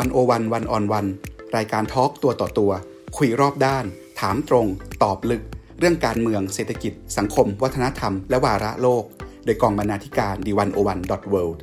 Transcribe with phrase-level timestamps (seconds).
[0.02, 1.06] ันโอวันวันออนวัน
[1.56, 2.72] รายการทอล์กตัวต่อตัว
[3.16, 3.84] คุยรอบด้าน
[4.20, 4.66] ถามตรง
[5.02, 5.42] ตอบลึก
[5.78, 9.04] เรื่องการเมืองเศรษฐกิจ สังคม วัฒนธรรม และวาระโลก
[9.44, 11.62] โดยกองบรรณาธิการดีวันโอวันดอทเวิลด์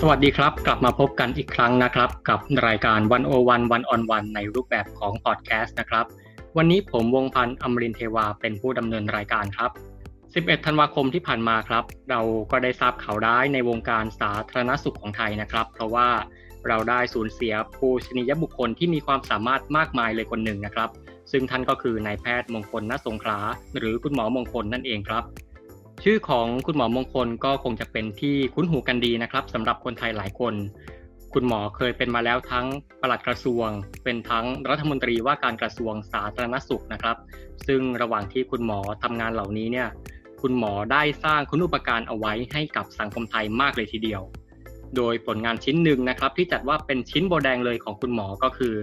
[0.00, 6.06] สวัสดีครับ กลับมาพบกันอีกครั้งนะครับ กับรายการวันโอวันวันออนวันในรูปแบบของพอดแคสต์นะครับ
[6.56, 9.72] วันนี้ผมวงพันธ์อมรินเทวาเป็นผู้ดำเนินรายการครับ
[10.34, 12.20] 11 ธันวาคมที่ผ่านมาครับ เรา
[12.50, 16.08] ก็ได้ทราบข่าวร้ายในวงการสาธารณสุขของไทยนะครับ เพราะว่า
[16.68, 20.90] เราได้สูญเสียผู้ชนิยบุคคลที่มีความสามารถมากมายเลยคนหนึ่งนะครับ
[21.32, 23.38] ซึ่งท่านก็คือนายแพทย์มงคลนสงขลา
[23.78, 25.24] หรือคุณหมอมงคลนั่นเองครับ
[26.04, 30.54] ชื่อของคุณหมอมงคลก็คงจะเป็นที่คุ้นหูกันดีนะครับสำหรับคนไทยหลายคน
[31.34, 32.66] คุณหมอเคยเป็นมาแล้วทั้ง
[33.00, 33.68] ปลัดกระทรวง
[34.04, 37.16] เป็นทั้งรัฐมนตรีว่าการกระทรวงสาธารณสุขนะครับ
[37.66, 39.88] ซึ่งระหว่างที่คุณหมอทำงานเหล่านี้เนี่ย
[40.42, 44.22] คุณหมอได้สร้างคุณูปการเอาไว้ให้กับสังคมไทยมากเลยทีเดียว
[44.96, 48.74] โดยผลงานชิ้นหนึ่งนะครับ ที่จัดว่าเป็นชิ้นโบแดงเลยของคุณหมอก็คือ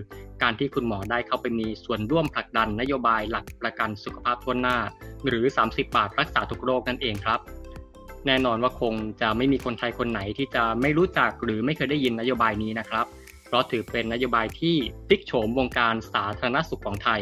[0.42, 4.78] การที่คุณหมอได้เข้าไปมีส่วนร่วมผลักดันนโยบายหลักประกันสุขภาพทั่วหน้า
[5.28, 7.40] หรือ 30 บาทรักษาทุกโรคนั่นเองครับ
[8.26, 13.06] แน่นอนว่าคงจะไม่มีคนไทยคนไหนที่จะไม่รู้จักหรือไม่เคยได้ยินนโยบายนี้นะครับ
[13.48, 14.76] เพราะถือเป็นนโยบายที่
[15.08, 17.22] พลิกโฉมวงการสาธารณสุขของไทย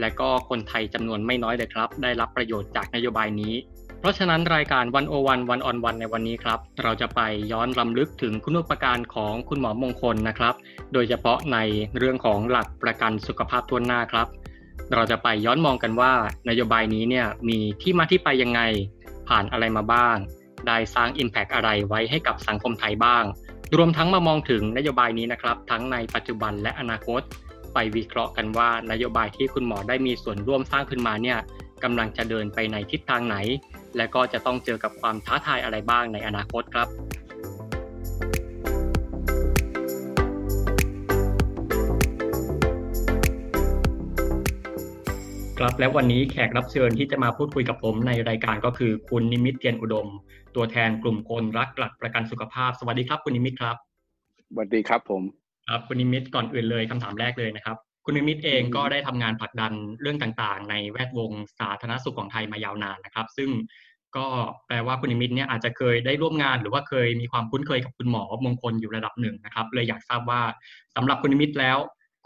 [0.00, 3.54] และก็คนไทยจำนวนไม่น้อยเลยครับ ได้รับประโยชน์จากนโยบายนี้
[4.00, 7.20] เพราะฉะนั้นรายการวันโอวันวันออนวันในวันนี้ครับ เราจะไป
[7.52, 10.54] ย้อนลำลึกถึงคุณูปการของคุณหมอมงคลนะครับ
[10.92, 11.58] โดยเฉพาะใน
[11.98, 14.28] เรื่องของหลักประกันสุขภาพทั่วหน้าครับ
[14.94, 16.12] เราจะไปย้อนมองกันว่า
[16.48, 18.60] นโยบายนี้เนี่ยมีที่มาที่ไปยังไง
[19.28, 20.16] ผ่านอะไรมาบ้าง
[20.66, 23.24] ได้สร้าง Impact อะไรไว้ให้กับสังคมไทยบ้าง
[23.76, 27.22] รวมทั้งมามองถึงนโยบายนี้นะครับ ทั้งในปัจจุบันและอนาคต
[27.74, 31.38] ไปวิเคราะห์กันว่านโยบายที่คุณหมอได้มีส่วนร่วมสร้างขึ้นมาเนี่ย
[31.84, 33.36] กำลังจะเดินไปในทิศทางไหน
[33.96, 36.88] และก็จะต้องเจอกับความท้าทายอะไรบ้างในอนาคตครับ
[45.64, 50.06] ครับและวันนี้แขกรับเชิญที่จะมาพูดคุยกับผมในรายการก็คือคุณนิมิตเทียนอุดม
[50.56, 53.76] ตัวแทนกลุ่มคนรักหลักประกันสุขภาพ สวัสดีครับคุณนิมิตครับ
[54.48, 55.22] สวัสดีครับผม
[55.68, 61.30] ครับคุณนิมิตก่อนอื่นเลยคำถามแรกเลยนะครับ คุณนิมิตเองก็ได้ทำงานผลักดันเรื่องต่างๆ ในแวดวง
[61.60, 63.50] สาธารณสุขของไทยมายาวนานนะครับ ซึ่ง
[64.16, 64.26] ก็
[64.66, 70.42] แปลว่าคุณนิมิตเนี่ยอาจจะเคยได้ร่วมงานหรือว่าเคยมีความคุ้นเคยกับคุณหมอมงคลอยู่ระดับหนึ่งนะครับ เลยอยากทราบว่า
[70.96, 71.78] สำหรับคุณนิมิตแล้ว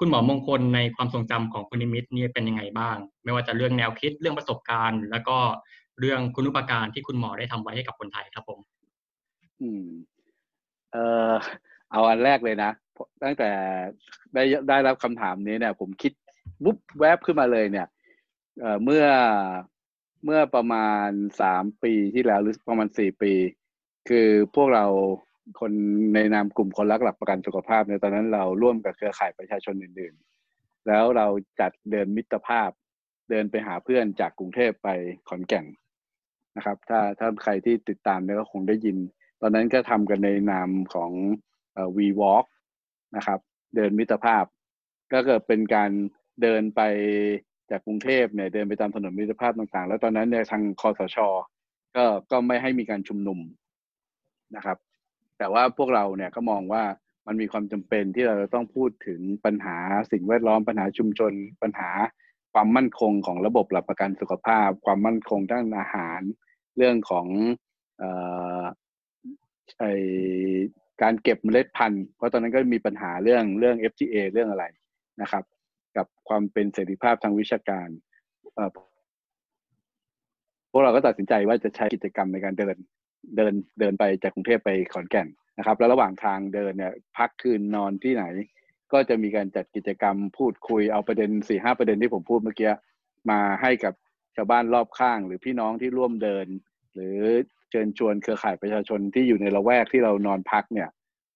[0.04, 5.36] คุณหมอมงคลในความทรงจำของคุณนิมิตนี่เป็นยังไงบ้าง ไม่ว่าจะเรื่องแนวคิดเรื่องประสบการณ์ แล้วก็
[6.00, 8.60] เรื่องคุณุปการที่คุณหมอได้ทำไว้ให้กับคนไทยครับผม
[9.62, 9.86] อืม
[10.92, 11.32] เอ่อ
[11.92, 12.70] เอาอันแรกเลยนะ
[13.22, 13.50] ตั้งแต่
[14.34, 16.12] ได้ได้รับคำถามนี้เนี่ย ผมคิด
[16.64, 17.88] วุบแวบขึ้นมาเลยเนี่ย
[18.60, 19.04] เอ่อเมื่อ
[20.24, 21.08] เมื่อประมาณ
[21.40, 23.32] สามปีที่แล้วหรือประมาณสี่ปี
[24.08, 24.86] คือพวกเรา
[25.60, 25.72] คน
[26.14, 31.26] ในนามกลุ่มคนรักหลักประกันสุขภาพเนี่ยตอนนั้นเราร่วมกับเครือข่ายประชาชนอื่นๆ แล้วเรา
[31.60, 32.70] จัดเดินมิตรภาพ
[33.30, 34.88] เดินไปหาเพื่อนจากกรุงเทพไป
[35.28, 35.66] ขอนแก่น
[36.56, 38.96] นะครับ ถ้าถ้าใครที่ติดตามเนี่ยก็คงได้ยิน
[39.40, 41.10] ตอนนั้นก็ทำกันในนามของ
[41.74, 42.46] เอ่อ We Walk
[43.16, 43.40] นะครับ
[43.76, 44.44] เดินมิตรภาพ
[45.12, 45.90] ก็เกิดเป็นการ
[46.42, 46.80] เดินไป
[47.70, 51.18] จากกรุงเทพเนี่ยเดินไปตามถนนมิตรภาพต่างๆ แล้วตอนนั้นเนี่ยทางคอสช
[51.96, 53.38] ก็ก็ไม่ให้มีการชุมนุม
[54.56, 54.78] นะครับ
[55.38, 56.84] แต่ว่าพวกเราเนี่ยก็มองว่า
[57.26, 59.76] มันมีความจำเป็นที่เราจะต้องพูดถึงปัญหา
[60.12, 61.32] สิ่งแวดล้อมปัญหาชุมชน
[61.62, 61.90] ปัญหา
[62.54, 66.20] ความมั่นคงของระบบหลักประกันสุขภาพ ความมั่นคงด้านอาหาร
[66.76, 67.26] เรื่องของ
[68.02, 68.04] อ
[68.60, 68.62] อ
[69.78, 69.84] ไอ
[71.02, 74.64] การเก็บเมล็ดพันธุ์เพราะตอนนั้นก็มีปัญหาเรื่องเรื่อง FTA เรื่องอะไร
[75.22, 75.44] นะครับ
[75.96, 77.88] กับความเป็นเสรีภาพทางวิชาการ
[80.70, 82.76] พวกเราก็ตัดสินใจว่าจะใช้กิจกรรมในการเดิน
[83.36, 85.28] เดินเดินไปจากกรุงเทพไปขอนแก่น
[85.58, 88.24] นะครับ แล้วระหว่างทางเดินเนี่ยพักคืนนอนที่ไหน
[88.92, 92.72] ก็จะมีการจัดกิจกรรมพูดคุยเอาประเด็นสี่ห้าประเด็นที่ผมพูดเมื่อกี้
[93.30, 93.94] มาให้กับ
[94.36, 96.46] ชาวบ้านรอบข้าง หรือพี่น้องที่ร่วมเดิน
[96.94, 97.18] หรือ
[97.70, 100.88] เชิญชวนเครือข่ายประชาชนที่อยู่ในละแวกที่เรานอนพักเนี่ย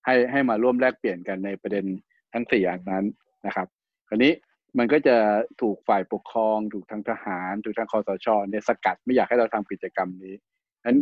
[0.04, 1.84] ให้ให้มาร่วมแลกเปลี่ยนกันในประเด็น
[2.32, 3.04] ทั้งสี่อย่างนั้น
[3.46, 3.66] นะครับ
[4.08, 4.32] คราวนี้
[4.78, 5.16] มันก็จะ
[5.60, 10.34] ถูกฝ่ายปกครอง ถูกทางทหาร ถูกทางคอสชเนี่ยสกัดไม่อยากให้เราทำกิจกรรมนี้
[10.84, 10.98] นั้น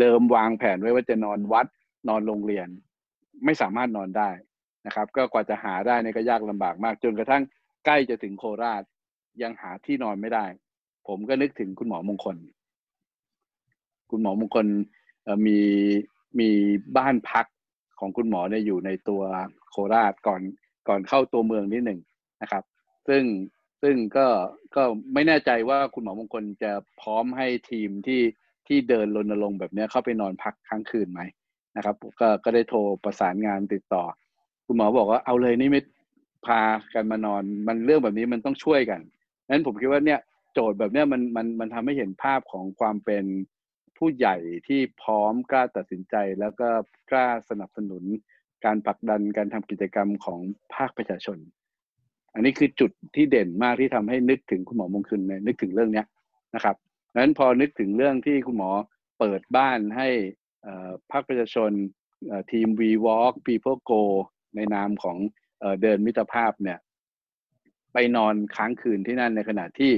[0.00, 1.66] เดิมวางแผนไว้ว่าจะนอนวัด
[2.08, 2.68] นอนโรงเรียน
[3.44, 4.30] ไม่สามารถนอนได้
[4.86, 7.42] นะครับ ก็กว่าจะหาได้นี่ก็ยากลำบากมาก จนกระทั่ง
[7.86, 8.82] ใกล้จะถึงโคราช
[9.42, 10.44] ยังหาที่นอนไม่ได้
[11.08, 12.36] ผมก็นึกถึงคุณหมอมงคล
[14.10, 14.66] คุณหมอมงคล
[15.46, 15.58] มี
[16.40, 16.50] มี
[16.96, 17.46] บ้านพัก
[18.00, 19.22] ของคุณหมอเนี่ยอยู่ในตัว
[19.70, 20.42] โคราชก่อน
[20.88, 22.00] ก่อนเข้าตัวเมืองนิดหนึ่ง
[22.42, 22.64] นะครับ
[23.08, 23.22] ซึ่ง
[23.82, 24.26] ซึ่งก็
[24.76, 24.82] ก็
[25.14, 28.20] ไม่แน่ใจว่าคุณหมอมงคลจะพร้อมให้ทีมที่
[28.68, 31.20] ที่เดินรณรงค์แบบนี้เข้าไปนอนพักค้างคืนไหม
[31.76, 34.04] นะครับก็ก็ได้โทรประสานงานติดต่อ
[34.66, 35.82] คุณหมอบอกว่าเอาเลยนี่ไม่
[36.46, 36.62] พา
[36.94, 39.00] กันมานอน มันเรื่องแบบนี้มันต้องช่วยกัน
[39.48, 40.20] นั้นผมคิดว่าเนี่ย
[40.52, 43.24] โจทย์แบบเนี้ยมันมันมันทำให้เห็นภาพของความเป็น
[43.98, 44.36] ผู้ใหญ่
[44.66, 46.68] ที่พร้อมกล้าตัดสินใจ แล้วก็
[47.10, 48.02] กล้าสนับสนุน
[48.64, 50.40] การผลักดันการทำกิจกรรมของ
[50.74, 51.38] ภาคประชาชน
[52.34, 56.06] อันนี้คือจุดที่เด่นมากที่ทำให้นึกถึงคุณหมอมงคลนนึกถึงเรื่องเนี้ย
[56.54, 56.76] นะครับ
[57.18, 58.70] นั้นพอนึกถึงเรื่องที่คุณหมอ
[59.18, 60.08] เปิดบ้านให้
[61.10, 61.70] ภาคประชาชน
[62.52, 64.02] ทีม We Walk People Go
[64.56, 65.16] ในนามของ
[65.82, 66.78] เดินมิตรภาพเนี่ย
[67.92, 69.92] ไปนอนค้างคืนที่นั่นในขณะที่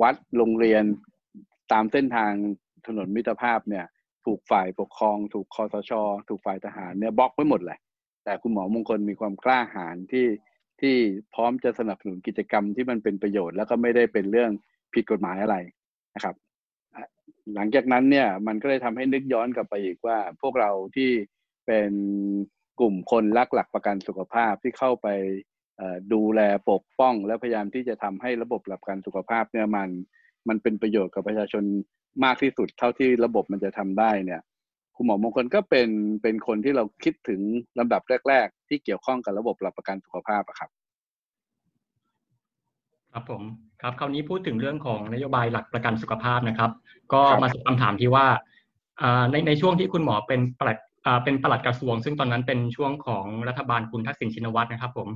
[0.00, 0.84] วัดโรงเรียน
[1.72, 2.32] ตามเส้นทาง
[2.86, 3.86] ถนนมิตรภาพเนี่ย
[4.24, 5.92] ถูกฝ่ายปกครอง ถูกคอสช
[6.28, 7.78] ถูกฝ่ายทหารเนี่ยบล็อกไว้หมดเลย
[8.24, 10.28] แต่คุณหมอมงคลมีความกล้าหาญที่
[10.80, 10.96] ที่
[11.34, 14.50] พร้อมจะสนับสนุนกิจกรรมที่มันเป็นประโยชน์ แล้วก็ไม่ได้เป็นเรื่อง
[14.94, 15.56] ผิดกฎหมายอะไร
[16.16, 16.34] นะครับ
[17.54, 21.10] หลังจากนั้นเนี่ยมันก็เลยทำให้นึกย้อนกลับไปอีกว่า พวกเราที่
[21.66, 21.92] เป็น
[22.80, 25.08] กลุ่มคนรักหลักประกันสุขภาพที่เข้าไป
[26.12, 26.40] ดูแล
[26.70, 29.88] ปกป้อง และพยายามที่จะทำให้ระบบหลักประกันสุขภาพเนี่ยมัน
[30.48, 31.64] มันเป็นประโยชน์กับประชาชน
[32.24, 34.40] มากที่สุดเท่าที่ระบบมันจะทำได้เนี่ย
[34.96, 35.88] คุณหมอมงคลก็เป็น
[36.22, 37.40] เป็นคนที่เราคิดถึง
[37.78, 40.70] ลำดับแรก ๆ ที่เกี่ยวข้องกับระบบหลักประกันสุขภาพครับ
[43.16, 43.44] ครับผม
[43.82, 46.70] ครับคราวนี้พูดถึงเรื่องของนโยบายหลักประกันสุขภาพนะครับ
[47.12, 48.26] ก็มาสู่คำถามที่ว่า
[49.30, 50.78] ในในช่วงที่คุณหมอเป็นปลัด
[51.24, 55.08] เป็นปลัดกระทรวง ซึ่งตอนนั้นเป็นช่วงของรัฐบาลคุณทักษิณชินวัตรนะครับผม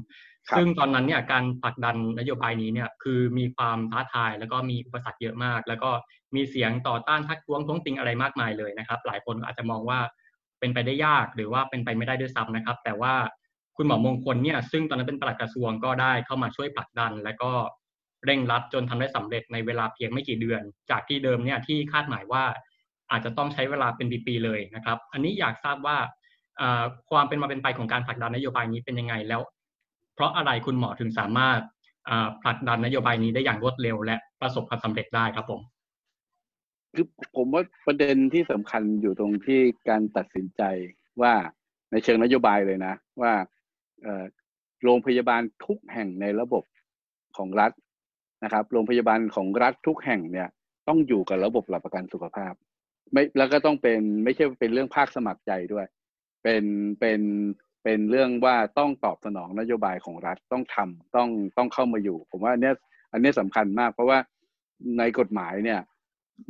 [0.57, 5.91] ซึ่งตอนนั้นเนี่ยการผลักดันนโยบายนี้เนี่ยคือมีความท้าทายแล้วก็มีอุปสรรคเยอะมาก แล้วก็
[6.35, 9.99] มีเสียงต่อต้านทักท้วงท้วงติงอะไรมากมายเลยนะครับ หลายคนอาจจะมองว่า
[10.61, 13.15] เป็นไปได้ยากหรือว่าเป็นไปไม่ได้ด้วยซ้ำนะครับ แต่ว่า
[13.77, 17.53] คุณหมอมงคลเนี่ยซึ่งตอนนั้นเป็นปลัดกระทรวงก็ได้เข้ามาช่วยผลักดัน และก็
[18.27, 22.45] เร่งรัดจนทำได้สำเร็จในเวลาเพียงไม่กี่เดือน จากที่เดิมเนี่ยที่คาดหมายว่า
[23.11, 25.97] อาจจะต้องใช้เวลาเป็นปีๆเลยนะครับ อันนี้อยากทราบว่า
[27.11, 29.41] ความเป็นมาเป็นไปของการผลักดันนโยบายนี้เป็นยังไงแล้ว
[30.15, 31.61] เพราะอะไรคุณหมอถึงสามารถ
[32.43, 35.61] ผลักดันนโยบายนี้ได้อย่างรวดเร็ว และประสบความสำเร็จได้ครับผม
[36.95, 37.07] คือ
[37.37, 40.63] ผมว่าประเด็นที่สำคัญอยู่ตรงที่การตัดสินใจ
[41.23, 41.33] ว่า
[41.91, 43.33] ในเชิงนโยบายเลยนะ ว่า
[44.85, 46.65] โรงพยาบาลทุกแห่งในระบบ
[47.37, 47.73] ของรัฐ
[48.45, 50.49] นะครับ โรงพยาบาลของรัฐทุกแห่งเนี่ย
[50.89, 52.53] ต้องอยู่กับระบบหลักประกันสุขภาพ
[53.13, 55.87] ไม่แล้วก็ต้องเป็นไม่ใช่เป็นเรื่องภาคสมัครใจด้วย
[56.43, 56.65] เป็น
[57.01, 57.21] เป็น
[57.85, 62.73] เป็นเรื่องว่าต้องตอบสนองนโยบายของรัฐต้องทำต้องต้องเข้ามาอยู่ ผมว่าอันนี้
[63.13, 64.19] อันนี้สำคัญมาก เพราะว่า
[64.99, 65.81] ในกฎหมายเนี่ย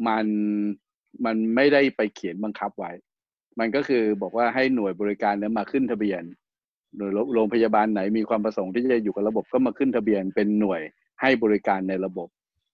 [0.09, 0.27] มัน
[1.25, 2.93] มันไม่ได้ไปเขียนบังคับไว้
[3.59, 6.23] มันก็คือบอกว่าให้หน่วยบริการเนี่ยมาขึ้นทะเบียน
[6.97, 10.83] หน่วยโรงพยาบาลไหนมีความประสงค์ที่จะอยู่กับระบบก็มาขึ้นทะเบียนเป็นหน่วย
[11.21, 12.29] ให้บริการในระบบ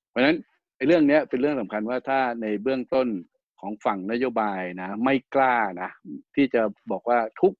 [0.08, 0.36] เพราะฉะนั้น
[0.86, 3.08] เรื่องนี้เป็นเรื่องสำคัญว่าถ้าในเบื้องต้น
[3.60, 5.90] ของฝั่งนโยบายนะไม่กล้านะ
[6.34, 7.52] ที่จะบอกว่าทุก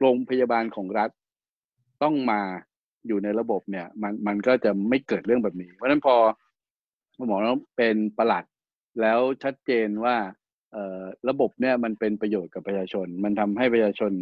[0.00, 1.10] โรงพยาบาลของรัฐ
[2.02, 2.40] ต้องมา
[3.06, 6.16] อยู่ในระบบเนี่ยมันมันก็จะไม่เกิดเรื่องแบบนี้ เพราะฉะนั้นพอ
[7.28, 7.38] หมอ
[7.76, 8.44] เป็นประหลัด
[9.00, 10.16] แล้วชัดเจนว่า
[11.28, 14.12] ระบบเนี่ยมันเป็นประโยชน์กับประชาชน มันทำให้ประชาชน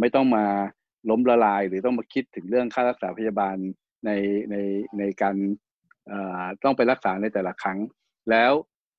[0.00, 0.44] ไม่ต้องมา
[1.10, 3.56] ล้มละลาย หรือต้องมาคิดถึงเรื่องค่ารักษาพยาบาล
[4.06, 4.10] ใน
[4.50, 4.56] ใน
[4.98, 5.34] ในการ
[6.64, 7.78] ต้องไปรักษาในแต่ละครั้ง
[8.30, 8.52] แล้ว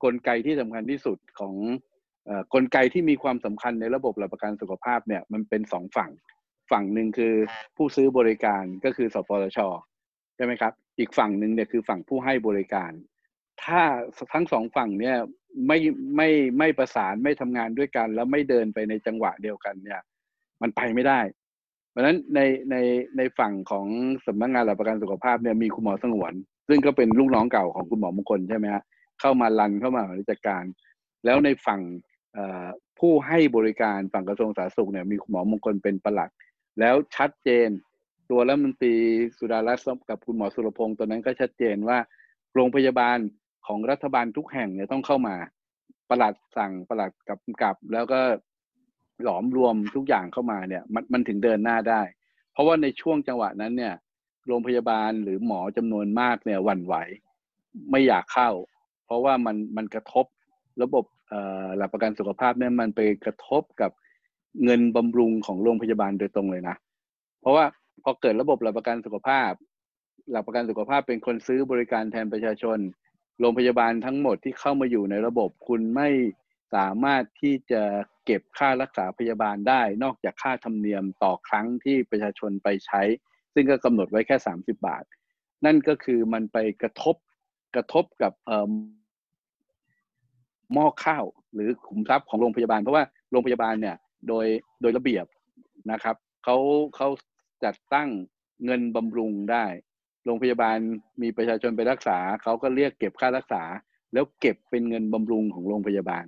[0.03, 1.55] กลไกที่สำคัญที่สุดของ
[2.53, 6.11] กลไกที่มีความสำคัญในระบบหลักประกันสุขภาพเนี่ยมันเป็นสองฝั่ง
[6.71, 7.33] ฝั่งหนึ่งคือ
[7.75, 9.59] ผู้ซื้อบริการก็คือสปสช
[10.35, 12.91] ใช่ไหมครับ อีกฝั่งหนึ่งเนี่ยคือฝั่งผู้ให้บริการ
[13.63, 13.81] ถ้า
[14.33, 15.17] ทั้งสองฝั่งเนี่ย
[15.67, 15.79] ไม่
[16.15, 20.01] ไม่ไม่ประสานไม่ทำงานด้วยกัน แล้วไม่เดินไปในจังหวะเดียวกันเนี่ย
[20.61, 21.38] มันไปไม่ได้เพ
[21.99, 22.41] ราะฉะนั้นใน
[22.71, 22.75] ใน
[23.17, 23.85] ในฝั่งของ
[24.25, 26.33] สำนักงานหลักประกันสุขภาพเนี่ยมีคุณหมอสงวน
[26.67, 28.83] ซึ่งก็เป็นลูกน้องเก่าของคุณหมอมงคลใช่ไหมฮะ
[29.21, 30.63] เข้ามารันเข้ามาบริการ
[31.25, 31.81] แล้วในฝั่ง
[32.99, 36.29] ผู้ให้บริการฝั่งกระทรวงสาธารณสุขเนี่ยมีคุณหมอมงคลเป็นประหลัด
[36.79, 37.69] แล้วชัดเจน
[38.29, 38.95] ตัวรัฐมนตรี
[39.37, 41.97] สุดารัตน์กับคุณหมอสุรพงศ์ตัวนั้นก็ชัดเจนว่า
[42.53, 43.17] โรงพยาบาล
[43.67, 45.35] ของรัฐบาลทุกแห่งเนี่ยต้องเข้ามา
[46.09, 48.19] ประหลัดสั่งประหลัดกับกับ แล้วก็
[49.23, 52.01] หลอมรวมทุกอย่างเข้ามาเนี่ย มันมันถึงเดินหน้าได้
[52.53, 53.93] เพราะว่าในช่วงจังหวะนั้นเนี่ย
[54.47, 56.95] โรงพยาบาลหรือหมอจำนวนมากเนี่ยหวั่นไหว
[57.91, 58.49] ไม่อยากเข้า
[59.05, 60.25] เพราะว่ามันมันกระทบ
[60.83, 61.05] ระบบ
[61.77, 63.91] หลักประกันสุขภาพเนี่ยมันไปกระทบกับ
[64.63, 66.75] เงินบำรุงของโรงพยาบาลโดยตรงเลยนะ
[67.41, 67.65] เพราะว่า
[68.03, 69.51] พอเกิดระบบหลักประกันสุขภาพ
[70.31, 72.77] หลักประกันสุขภาพเป็นคนซื้อบริการแทนประชาชน
[73.39, 76.09] โรงพยาบาลทั้งหมดที่เข้ามาอยู่ในระบบคุณไม่
[76.75, 77.83] สามารถที่จะ
[78.25, 83.01] เก็บค่ารักษาพยาบาลได้ นอกจากค่าธรรมเนียมต่อครั้งที่ประชาชนไปใช้
[83.53, 85.03] ซึ่งก็กำหนดไว้แค่ 30 บาท
[85.65, 87.15] นั่นก็คือมันไปกระทบ
[87.75, 88.33] กระทบกับ
[90.73, 93.95] หม้อข้าวหรือขุมทรัพย์ของโรงพยาบาล เพราะว่าโรงพยาบาลเนี่ย
[94.27, 94.45] โดย
[94.81, 95.25] โดยระเบียบ
[95.91, 96.57] นะครับเขา
[96.95, 97.07] เขา
[97.63, 98.09] จัดตั้ง
[98.65, 99.65] เงินบำรุงได้
[100.25, 100.77] โรงพยาบาล
[101.21, 103.63] มีประชาชนไปรักษาเขาก็เรียกเก็บค่ารักษา
[104.13, 106.25] แล้วเก็บเป็นเงินบำรุงของโรงพยาบาล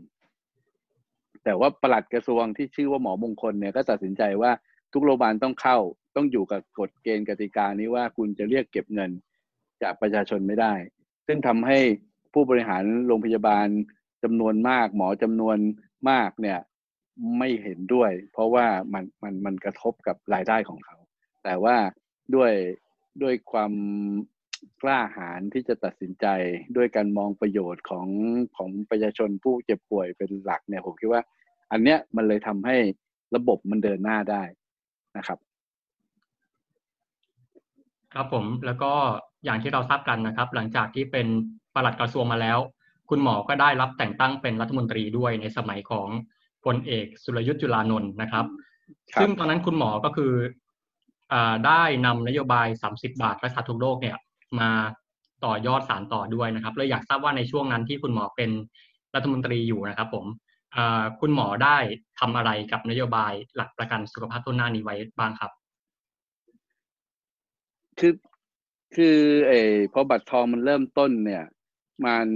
[1.43, 4.51] แต่ว่าปลัดกระทรวงที่ชื่อว่าหมอมงคลเนี่ยก็ตัดสินใจว่า
[4.93, 5.77] ทุกโรงพยาบาลต้องเข้า
[6.15, 9.11] ต้องอยู่กับกฎเกณฑ์กติกานี้ว่าคุณจะเรียกเก็บเงิน
[9.81, 10.73] จากประชาชนไม่ได้
[11.27, 11.79] ซึ่งทำให้
[12.33, 13.67] ผู้บริหารโรงพยาบาล
[14.23, 15.57] จำนวนมาก หมอจำนวน
[16.09, 16.59] มากเนี่ย
[17.39, 20.97] ไม่เห็นด้วย เพราะว่ามันมันมันกระทบกับรายได้ของเขา
[21.43, 21.75] แต่ว่า
[22.35, 22.53] ด้วย
[23.21, 23.71] ด้วยความ
[24.81, 26.25] กล้าหาญที่จะตัดสินใจ
[26.75, 28.07] ด้วยการมองประโยชน์ของ
[28.57, 31.21] ของประชาชนผู้เจ็บป่วยเป็นหลักเนี่ยผมคิดว่า
[31.71, 32.75] อันเนี้ยมันเลยทำให้
[33.35, 34.43] ระบบมันเดินหน้าได้
[35.17, 35.39] นะครับ
[38.13, 38.91] ครับผมแล้วก็
[39.45, 41.27] อย่างที่เราทราบกันนะครับ หลังจากที่เป็น
[41.73, 42.59] ปลัดกระทรวงมาแล้ว
[43.09, 46.07] คุณหมอก็ได้รับแต่งตั้งเป็นรัฐมนตรีด้วยในสมัยของ
[46.65, 48.45] พลเอกสุรยุทธ์จุลานนท์นะครับ
[49.19, 50.33] ซึ่งตอนนั้นคุณหมอก็คือ
[51.33, 51.35] อ
[51.67, 54.17] ได้นำนโยบาย 30 บาทรักษาทุกโรคเนี่ย
[54.59, 54.69] มา
[55.45, 58.49] ต่อยอดสารต่อด้วยนะครับเลยอยากทราบว่าในช่วงนั้นที่คุณหมอเป็น
[59.15, 60.25] รัฐมนตรีอยู่นะครับ ผม
[61.19, 61.77] คุณหมอได้
[62.19, 65.51] ทำอะไรกับนโยบายหลักประกันสุขภาพต้นหน้านี้ไว้บ้างครับ
[67.99, 68.13] คือ
[68.95, 69.17] คือ
[69.47, 71.45] เออพอบัตรทองมันเริ่มต้นเนี่ย
[72.05, 72.27] มัน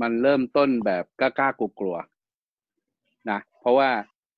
[0.00, 3.90] มันเริ่มต้นแบบกล้ากลัวๆนะเพราะว่า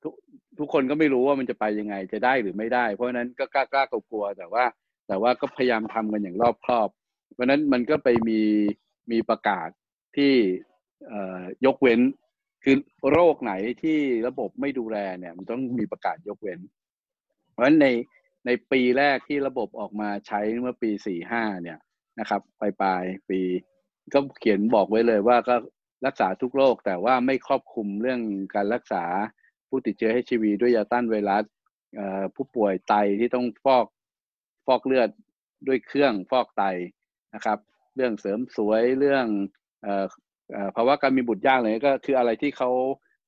[0.02, 0.14] ทุก
[0.58, 4.64] ทุกคนก็ไม่รู้ว่ามันจะไปยังไงจะได้หรือไม่ได้ เพราะฉะนั้นก็กล้ากล้ากลัวๆแต่ว่า
[5.06, 6.88] แต่ว่าก็พยายามทำกันอย่างรอบครอบ
[7.32, 8.40] เพราะนั้นมันก็ไปมี
[9.10, 9.68] มีประกาศ
[10.16, 10.32] ที่
[11.66, 12.00] ยกเว้น
[12.64, 12.76] คือ
[13.12, 16.60] โรคไหนที่ระบบไม่ดูแลเนี่ย มันต้องมีประกาศยกเว้น
[17.50, 17.86] เพราะฉะนั้นใน
[18.46, 21.78] ในปีแรกที่ระบบออกมาใช้เมื่อปีสี่ห้าเนี่ย
[22.20, 23.40] นะครับปลายปลายปี
[24.14, 25.56] ก็เขียนบอกไว้เลยว่าก็
[26.06, 28.20] รักษาทุกโรคแต่ว่าไม่ครอบคลุมเรื่อง
[28.54, 29.04] การรักษา
[29.68, 31.44] ผู้ติดเชื้อ HIV ด้วยยาต้านไวรัส
[32.34, 33.86] ผู้ป่วยไตที่ต้องฟอก
[34.66, 35.10] ฟอกเลือด
[35.66, 36.62] ด้วยเครื่องฟอกไต
[37.34, 37.58] นะครับ
[37.96, 39.26] เรื่องเสริมสวยเรื่อง
[40.76, 42.70] ภาวะการมีบุตรยากเลยก็คืออะไรที่เขา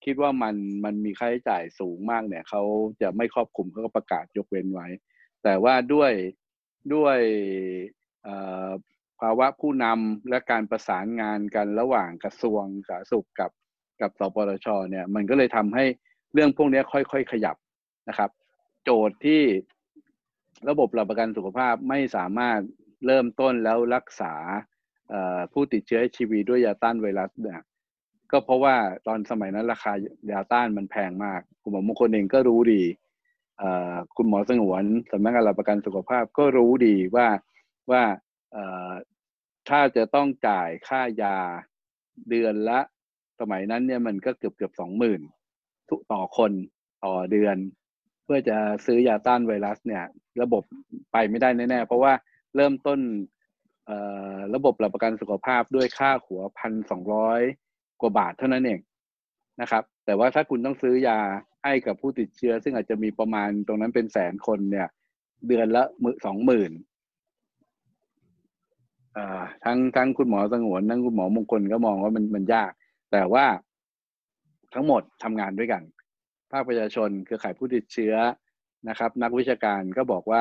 [0.05, 2.63] คิดว่ามันมันมีค่าใช้จ่ายสูงมากเนี่ยเขา
[3.03, 4.87] จะไม่ครอบคลุมเขาก็ประกาศยกเว้นไว้
[5.45, 6.13] แต่ว่าด้วย
[6.95, 7.19] ด้วย
[9.21, 13.51] ภาวะผู้นำและการประสานงานกันระหว่างกระทรวงสาธารณสุขกับ
[14.01, 15.85] กับสปชเนี่ยมันก็เลยทำให้
[16.33, 17.57] เรื่องพวกนี้ค่อย ๆ ขยับ
[18.09, 18.31] นะครับ
[18.85, 19.43] โจทย์ที่
[20.69, 22.61] ระบบหลักประกันสุขภาพไม่สามารถ
[23.07, 24.35] เริ่มต้นแล้วรักษา
[25.53, 27.61] ผู้ติดเชื้อชีวีด้วยยาต้านไวรัสเนี่ย
[28.31, 29.93] ก็เพราะว่าตอนสมัยนั้นราคา
[30.33, 32.83] ยาต้านมันแพงมากคุณหมอมงคลเองก็รู้ดี
[34.17, 37.29] คุณหมอสงวนสำนักงานหลักประกันสุขภาพก็รู้ดีว่า
[37.91, 38.03] ว่า
[39.69, 41.37] ถ้าจะต้องจ่ายค่ายา
[42.29, 42.81] เดือนละ
[43.41, 45.21] สมัยนั้นเนี่ยมันก็เกือบเกือบสองหมื่น
[45.89, 46.53] ทุกต่อคน
[47.05, 47.57] ต่อเดือน
[48.27, 48.57] เพื่อจะ
[48.87, 50.05] ซื้อยาต้านไวรัสเนี่ย
[50.43, 50.63] ระบบ
[51.13, 52.13] ไปไม่ได้แน่ๆ เพราะว่า
[52.57, 53.01] เริ่มต้น
[54.55, 57.41] ระบบหลักประกันสุขภาพด้วยค่าหัวพันสองร้อย
[58.01, 58.81] กว่าบาทเท่านั้นเอง
[59.61, 61.19] นะครับ แต่ว่าถ้าคุณต้องซื้อยา
[61.65, 64.89] ให้กับผู้ติดเชื้อ ซึ่งอาจจะมีประมาณตรงนั้นเป็นแสนคนเนี่ย
[65.49, 66.73] เดือนละมือสองหมื่น
[69.65, 72.73] ทั้งทั้งคุณหมอสงวนทั้งคุณหมอมงคลก็มองว่ามันมันยาก
[73.13, 73.45] แต่ว่า
[74.75, 78.15] ทั้งหมดทำงานด้วยกันาคประชาชนเครือข่ายผู้ติดเชื้อ
[78.89, 80.41] นะครับ นักวิชาการก็บอกว่า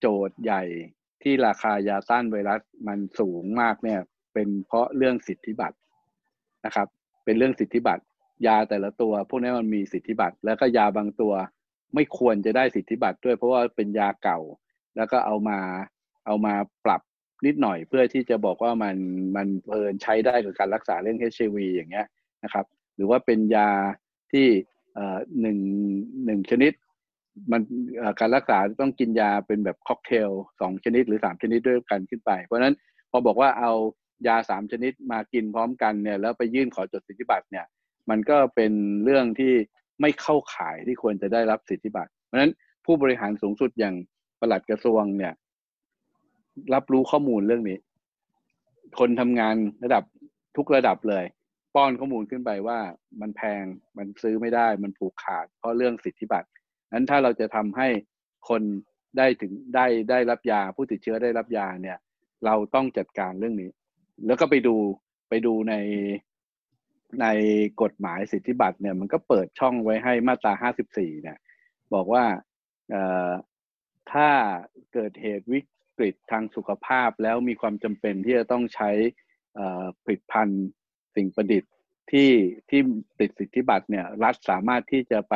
[0.00, 0.62] โจทย์ใหญ่
[1.22, 4.00] ที่ราคายาต้านไวรัสมันสูงมากเนี่ย
[4.34, 5.76] เป็นเพราะเรื่องสิทธิบัตร
[6.66, 6.88] นะครับ
[7.24, 8.02] เป็นเรื่องสิทธิบัตร
[8.46, 11.32] ยาแต่ละตัว พวกนี้มันมีสิทธิบัตรแล้วก็ยาบางตัว
[11.94, 14.40] ไม่ควรจะได้สิทธิบัตรด้วย เพราะว่าเป็นยาเก่า
[14.96, 15.58] แล้วก็เอามา
[16.26, 17.00] เอามาปรับ
[17.46, 18.96] นิดหน่อยเพื่อที่จะบอกว่ามัน
[19.36, 22.06] มันเพลินใช้ได้กับการรักษาเรื่อง HIV อย่างเงี้ย
[22.44, 22.64] นะครับ
[22.94, 23.70] หรือว่าเป็นยา
[24.32, 24.46] ที่
[25.40, 25.58] หนึ่ง
[26.24, 26.72] หนึ่งชนิด
[27.50, 27.62] มัน
[28.20, 30.30] การรักษาต้องกินยาเป็นแบบค็อกเทล
[30.60, 32.74] สองชนิดหรือสามชนิดด้วยกันขึ้นไป เพราะฉะนั้น
[33.10, 33.72] พอบอกว่าเอา
[34.26, 37.66] ยาสามชนิดมากินพร้อมกันเนี่ยแล้วไปยื่นขอจดสิทธิบัตรเนี่ย
[38.10, 38.72] มันก็เป็น
[39.04, 39.52] เรื่องที่
[40.00, 42.52] ไม่เข้าข่ายที่ควรจะได้รับสิทธิบัตร เพราะฉะนั้น
[42.84, 43.94] ผู้บริหารสูงสุดอย่าง
[44.40, 45.32] ปลัดกระทรวงเนี่ย
[46.74, 47.78] รับรู้ข้อมูลเรื่องนี้
[48.98, 49.54] คนทำงาน
[49.84, 50.04] ระดับ
[50.56, 51.24] ทุกระดับเลย
[51.74, 52.78] ป้อนข้อมูลขึ้นไปว่า
[53.20, 53.64] มันแพง
[53.98, 56.48] มันซื้อไม่ได้มันผูกขาด เพราะเรื่องสิทธิบัตร
[56.92, 57.88] นั้นถ้าเราจะทำให้
[58.48, 58.62] คน
[59.18, 61.98] ได้ถึงได้ได้รับยาผู้ติดเชื้อได้รับยาเนี่ย
[62.44, 63.70] เราต้องจัดการเรื่องนี้
[64.26, 64.76] แล้วก็ไปดู
[65.28, 65.74] ไปดูใน
[67.22, 67.26] ใน
[67.82, 71.38] กฎหมายสิทธิบัตรเนี่ย มันก็เปิดช่องไว้ให้มาตราห้าสิบสี่เนี่ย
[71.94, 72.24] บอกว่า
[74.12, 74.28] ถ้า
[74.94, 75.60] เกิดเหตุวิ
[75.98, 78.90] กฤตทางสุขภาพแล้วมีความจำเป็นที่จะต้องใช้
[80.04, 80.66] ผลิตภัณฑ์
[81.16, 81.70] สิ่งประดิษฐ์
[82.10, 82.30] ที่
[82.70, 82.80] ที่
[83.20, 85.34] ติดสิทธิบัตรเนี่ยรัฐสามารถที่จะไป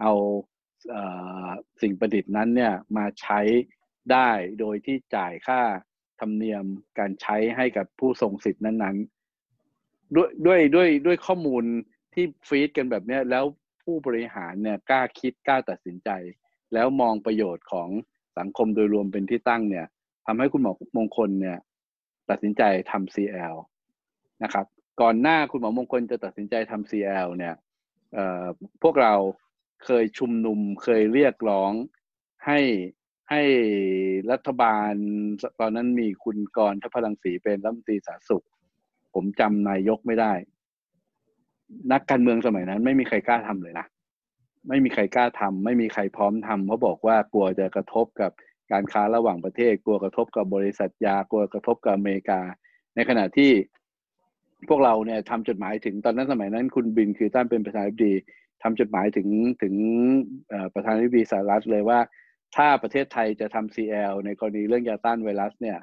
[0.00, 0.12] เอา
[1.82, 3.40] สิ่งประดิษฐ์นั้นเนี่ยมาใช้
[4.12, 5.60] ได้โดยที่จ่ายค่า
[6.20, 6.64] ธรรมเนียม
[6.98, 11.64] การใช้ให้กับผู้ส่งสิทธิ์นั้นๆ ด้วยด้วยด้วยด้วยข้อมูล
[12.14, 13.44] ที่ฟีดกันแบบนี้แล้ว
[13.82, 16.10] ผู้บริหารเนี่ยกล้าคิดกล้าตัดสินใจ
[16.74, 17.88] แล้วมองประโยชน์ของ
[18.38, 19.86] สังคมโดยรวมเป็นที่ตั้งเนี่ย
[20.26, 21.58] ทำให้คุณหมอมงคลเนี่ย
[22.30, 23.56] ตัดสินใจทำ CL
[24.42, 24.66] นะครับ
[25.00, 27.54] ก่อนหน้าคุณหมอมงคลจะตัดสินใจทำ CL เนี่ย
[28.82, 29.14] พวกเรา
[29.84, 31.72] เคยชุมนุมเคยเรียกร้อง
[32.46, 32.60] ให้
[33.30, 33.42] ให้
[34.32, 34.92] รัฐบาล
[35.60, 38.44] ตอนนั้นมีคุณกรทัพพลังศรีเป็นรัฐมนตรีสาธารณสุข
[39.14, 40.32] ผมจำนายกไม่ได้
[41.92, 43.86] นักการเมืองสมัยนั้น ไม่มีใครกล้าทำเลยนะ
[44.68, 48.32] ไม่มีใครกล้าทำไม่มีใครพร้อมทำเพราะบอกว่ากลัวจะกระทบกับ
[48.72, 52.40] การค้าระหว่างประเทศ กลัวกระทบกับบริษัทยากลัวกระทบกับอเมริกา
[52.94, 53.50] ในขณะที่
[54.68, 58.14] พวกเราเนี่ยทำจดหมายถึงตอนนั้นสมัยนั้น คุณบินคือท่านเป็นประธานาธิบดี
[58.62, 59.28] ทำจดหมายถึง
[59.62, 59.74] ถึง
[60.74, 62.00] ประธานาธิบดีสหรัฐเลยว่า
[62.56, 65.78] ถ้าประเทศไทยจะทำ CL ในกรณีเรื่องยาต้านไวรัสเนี่ย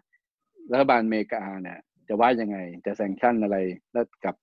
[0.72, 3.58] รัฐบาลอเมริกาเนี่ยจะว่ายังไงจะแซงชั่นอะไร
[3.94, 4.36] แล้วกับ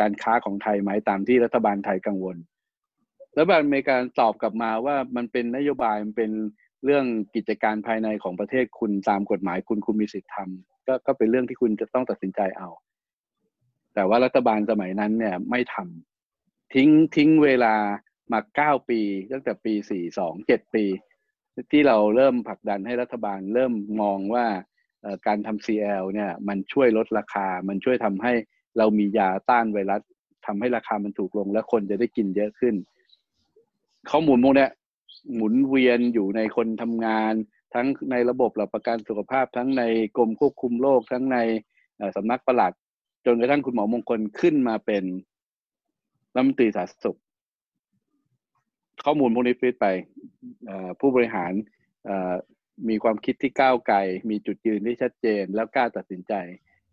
[0.00, 2.36] การค้าของไทยไหมตามที่รัฐบาลไทยกังวล
[3.34, 6.30] รัฐบาลอเมริกาตอบกลับมาว่ามันเป็นนโยบายมันเป็น
[6.84, 12.68] เรื่องกิจการภายในของประเทศคุณตามกฎหมายคุณคุณมีสิทธิ์ทำก็ก็เป็นเรื่องที่คุณจะต้องตัดสินใจเอา
[13.96, 17.74] แต่ว่ารัฐบาลสมัยนั้นเนี่ยไม่ทำทิ้งทิ้งเวลา
[18.32, 19.00] มาเก้าปี
[19.32, 20.84] ตั้งแต่ปีสี่สองเจ็ดปี
[21.72, 23.72] ที่เราเริ่มผลักดันให้รัฐบาลเริ่ม
[24.02, 24.46] มองว่า
[25.26, 28.32] การทำ CL เนี่ยมันช่วยลดราคา มันช่วยทำให้
[28.78, 30.00] เรามียาต้านไวรัส
[30.46, 32.74] ทำให้ราคามันถูกลง และคนจะได้กินเยอะขึ้น
[34.10, 34.68] ข้อมูลพวกนี้
[35.34, 37.32] หมุนเวียนอยู่ในคนทำงาน
[37.74, 39.82] ทั้งในระบบหลักประกันสุขภาพ ทั้งใน
[40.16, 41.38] กรมควบคุมโรคทั้งใน
[42.16, 42.72] สำนักปลัด
[43.26, 45.04] จนกระทั่งคุณหมอมงคลขึ้นมาเป็น
[46.34, 47.18] รัฐมนตรีสาธารณสุข
[49.04, 49.86] ข้อมูลพวกนี้ฟีดไป
[51.00, 51.52] ผู้บริหาร
[52.88, 53.98] มีความคิดที่ก้าวไกล
[54.30, 56.32] มีจุดยืนที่ชัดเจน แล้วกล้าตัดสินใจ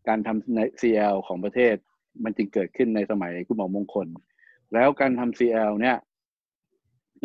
[0.07, 1.75] การทำใน CL ของประเทศ
[2.23, 4.07] มันจึงเกิดขึ้นในสมัยคุณหมอมงคล
[4.73, 5.97] แล้วการทำ CL เนี่ย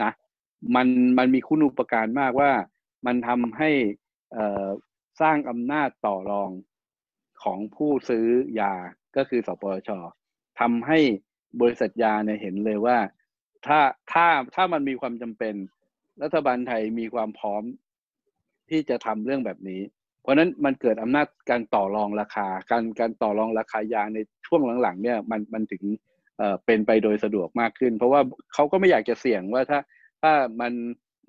[0.03, 0.13] นะ
[0.75, 2.51] มันมันมีคุณอุปการมากว่า
[3.07, 3.71] มันทำให้
[5.21, 6.51] สร้างอำนาจต่อรอง
[7.43, 8.27] ของผู้ซื้อ
[8.61, 8.75] ยา
[9.17, 9.91] ก็คือสปช
[10.61, 10.99] ทำให้
[11.61, 12.99] บริษัทยาเนี่ยเห็นเลยว่า
[13.67, 13.79] ถ้า
[14.13, 15.55] ถ้าถ้ามันมีความจำเป็น
[16.23, 17.63] รัฐบาลไทยมีความพร้อม
[18.71, 19.81] ที่จะทำเรื่องแบบนี้
[20.23, 25.83] เพราะนั้นมันเกิดอำนาจการต่อรองราคา การการต่อรองราคายาในช่วงหลังๆ เนี่ยมันมันถึง
[26.39, 28.21] เอ่อเป็นไปโดยสะดวกมากขึ้น เพราะว่า
[28.55, 29.81] เขาก็ไม่อยากจะเสี่ยงว่าถ้า
[30.23, 30.73] ถ้ามัน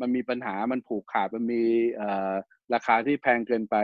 [0.02, 1.62] มันมีปัญหามันผูกขาดมันมี
[2.74, 3.76] ราคาที่แพงเกินไป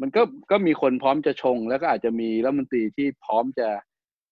[0.00, 3.68] มันก็ก็มีคนพร้อมจะชง แล้วก็อาจจะมีรัฐมนตรีที่พร้อมจะ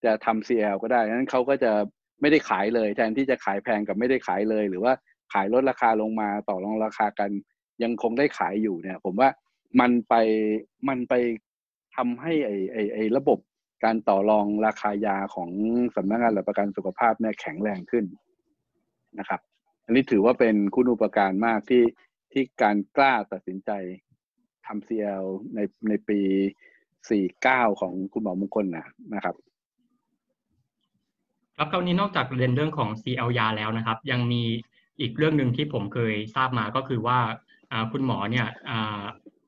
[0.05, 1.73] จะทำ CL ก็ได้นั้นเขาก็จะ
[2.21, 4.93] ไม่ได้ขายเลย แทนที่จะขายแพงกับไม่ได้ขายเลย หรือว่า
[5.33, 7.31] ขายลดราคาลงมาต่อรองราคากัน
[7.83, 9.29] ยังคงได้ขายอยู่เนี่ย ผมว่า
[9.81, 10.15] มันไป
[10.89, 11.15] มันไป
[11.97, 13.39] ทำให้ไอไอไอระบบ
[13.85, 15.51] การต่อรองราคายาของ
[15.97, 18.05] สำนักงานหลักประกันสุขภาพเนี่ยแข็งแรงขึ้น
[19.19, 19.41] นะครับ
[19.85, 21.85] อันนี้ถือว่าเป็นคุณอุปการมากที่
[22.33, 23.71] ที่การกล้าตัดสินใจ
[24.67, 26.21] ทำ CL ในในปี
[27.01, 29.35] 49 ของคุณหมอมงคลนะนะครับ
[31.57, 34.43] ครับคราวนี้นอกจากเรียนเรื่องของ CL ยาแล้วนะครับ ยังมี
[35.01, 37.19] อีกเรื่องหนึ่งที่ผมเคยทราบมาก็คือว่า
[37.93, 38.47] คุณหมอเนี่ย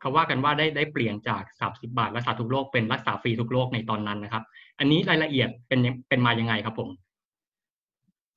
[0.01, 4.45] เขาว่ากันว่าได้ได้เปลี่ยนจาก30บาทรักษาทุกโรคเป็นรักษาฟรีทุกโรคในตอนนั้นนะครับ
[4.79, 6.89] อันนี้รายละเอียดเป็นเป็นมายังไงครับผม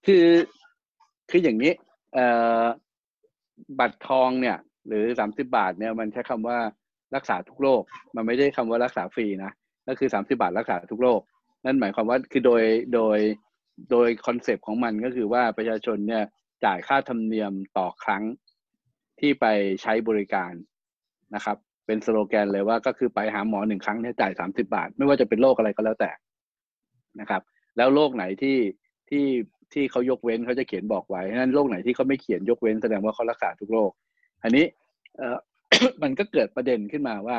[0.05, 0.27] คือ
[1.29, 1.73] คืออย่างนี้
[3.79, 4.57] บัตรทองเนี่ย
[4.87, 6.57] หรือสามสิบาทเนี่ยมันใช้คำว่า
[7.15, 7.81] รักษาทุกโรค
[8.15, 9.51] มันไม่ได้คำว่ารักษาฟรีนะ
[9.87, 11.21] ก็คือสามสิบาทรักษาทุกโรค
[11.65, 13.19] นั่นหมายความว่าคือโดยโดย
[13.91, 16.23] โดยคอนเซปต์ของมันก็คือว่าประชาชนเนี่ย
[16.65, 18.23] จ่ายค่าธรรมเนียมต่อครั้ง
[19.19, 19.45] ที่ไป
[19.81, 20.53] ใช้บริการ
[21.35, 26.11] นะครับ เป็นสโลแกนเลยว่าก็คือไปหาหมอหนึ่งครั้งเนี่ยจ่ายสามสิบาท ไม่ว่าจะเป็นโรคอะไรก็แล้วแต่
[27.19, 27.41] นะครับ
[27.77, 28.57] แล้วโรคไหนที่
[29.09, 29.25] ที่
[29.73, 33.91] ที่เขายกเว้นเขาจะเขียนบอกไว้นั้นโรคไหนที่เขาไม่เขียนยกเว้นแสดงว่าเขารักษาทุกโรค
[34.43, 34.65] อันนี้
[35.17, 35.37] เออ
[36.03, 37.37] มันก็เกิดประเด็นขึ้นมาว่า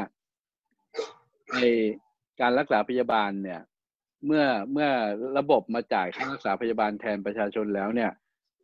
[1.55, 1.59] ใน
[2.41, 3.61] การรักษาพยาบาลเนี่ย
[4.27, 4.89] เมื่อเมื่อ
[5.39, 8.11] ระบบมาจ่ายค่ารักษาพยาบาลแทนประชาชนแล้วเนี่ย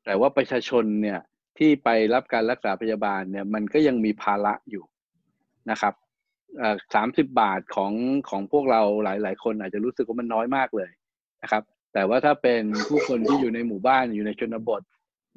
[0.05, 1.21] แต่ว่าประชาชนเนี่ย
[1.59, 4.85] ที่ไปรับการรักษาพยาบาลเนี่ย มันก็ยังมีภาระอยู่
[5.71, 5.95] นะครับ
[6.95, 7.93] สามสิบบาทของ
[8.31, 10.91] ของพวกเราหลาย ๆ คนอาจจะรู้สึกว่ามันน้อยมากเลย
[11.43, 11.63] นะครับ
[11.95, 14.83] แต่ว่าถ้าเป็นผู้คนที่อยู่ในหมู่บ้านอยู่ในชนบท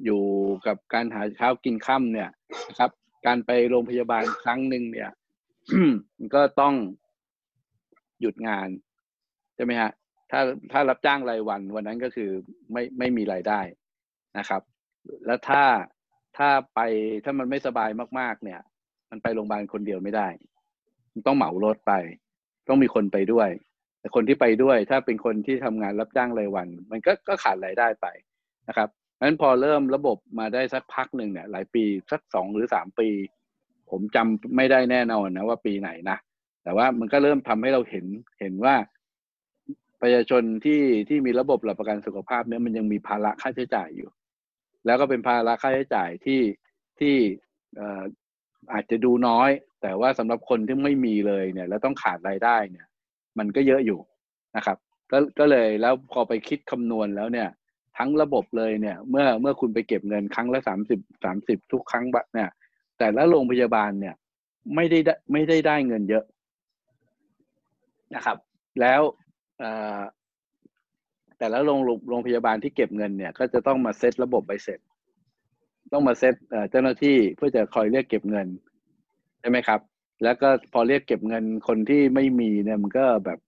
[0.04, 0.22] อยู่
[0.66, 2.30] กับการหาเช้ากินค่ำเนี่ย
[2.68, 2.90] นะครับ
[3.26, 5.10] การไปโรงพยาบาลครั้งหนึ่งเนี่ย
[6.34, 6.74] ก็ต้อง
[8.20, 8.68] หยุดงาน
[9.54, 9.90] ใช่ไหมฮะ
[10.30, 10.40] ถ้า
[10.72, 12.30] ถ้ารับจ้างรายวัน วันนั้นก็คือ
[12.72, 13.60] ไม่ไม่มีรายได้
[14.38, 14.62] นะครับ
[15.26, 15.62] แล้วถ้า
[16.36, 16.80] ถ้าไป
[17.24, 18.60] ถ้ามันไม่สบายมาก ๆ เนี่ย
[19.10, 20.28] มันไปโรงพยาบาลคนเดียวไม่ได้
[21.26, 21.92] ต้องเหมารถไป
[22.68, 23.48] ต้องมีคนไปด้วย
[24.00, 28.06] แต่คนที่ไปด้วย ถ้าเป็นคนที่ทำงานรับจ้างรายวัน มันก็ก็ขาดรายได้ไป
[28.68, 28.88] นะครับ
[29.22, 33.08] นั้นพอเริ่มระบบมาได้สักพักหนึ่งเนี่ย หลายปีสักสองหรือสามปี
[33.90, 36.18] ผมจำไม่ได้แน่นอนนะว่าปีไหนนะ
[36.64, 38.06] แต่ว่ามันก็เริ่มทำให้เราเห็น
[38.40, 38.74] เห็นว่า
[40.00, 44.10] ประชาชนที่ที่มีระบบหลักประกันสุขภาพเนี่ยมันยังมีภาระค่าใช้จ่ายอยู่
[44.86, 46.40] แล้วก็เป็นภาระค่าใช้จ่ายที่
[47.00, 47.16] ที่
[48.72, 49.50] อาจจะดูน้อย
[49.82, 52.86] แต่ว่าสำหรับคนที่ไม่มีเลยเนี่ย แล้วต้องขาดรายได้เนี่ย
[53.38, 54.00] มันก็เยอะอยู่
[54.56, 54.76] นะครับ
[55.10, 57.48] ก็ก็เลยแล้วพอไปคิดคำนวณแล้วเนี่ย
[57.98, 62.48] ทั้งระบบเลยเนี่ย เมื่อเมื่อคุณไปเก็บเงินครั้งละสามสิบสามสิบทุกครั้งบัเนี่ย
[62.98, 64.14] แต่ละโรงพยาบาลเนี่ย
[64.74, 64.98] ไม่ได้
[65.32, 66.24] ไม่ได้ได้เงินเยอะ
[68.14, 68.38] นะครับ
[68.80, 69.02] แล้ว
[71.38, 74.80] แต่ละโรงโรงพยาบาลที่เก็บเงินเนี่ย ก็จะต้องมาเซตระบบใบเสร็จ
[75.92, 76.34] ต้องมาเซต
[76.70, 78.46] เจ้าหน้าที่เพื่อจะคอยเรียกเก็บเงิน
[79.40, 79.80] ใช่ไหมครับ
[80.24, 83.38] แล้วก็พอเรียกเก็บเงินคนที่ไม่มีเนี่ยมันก็แบบ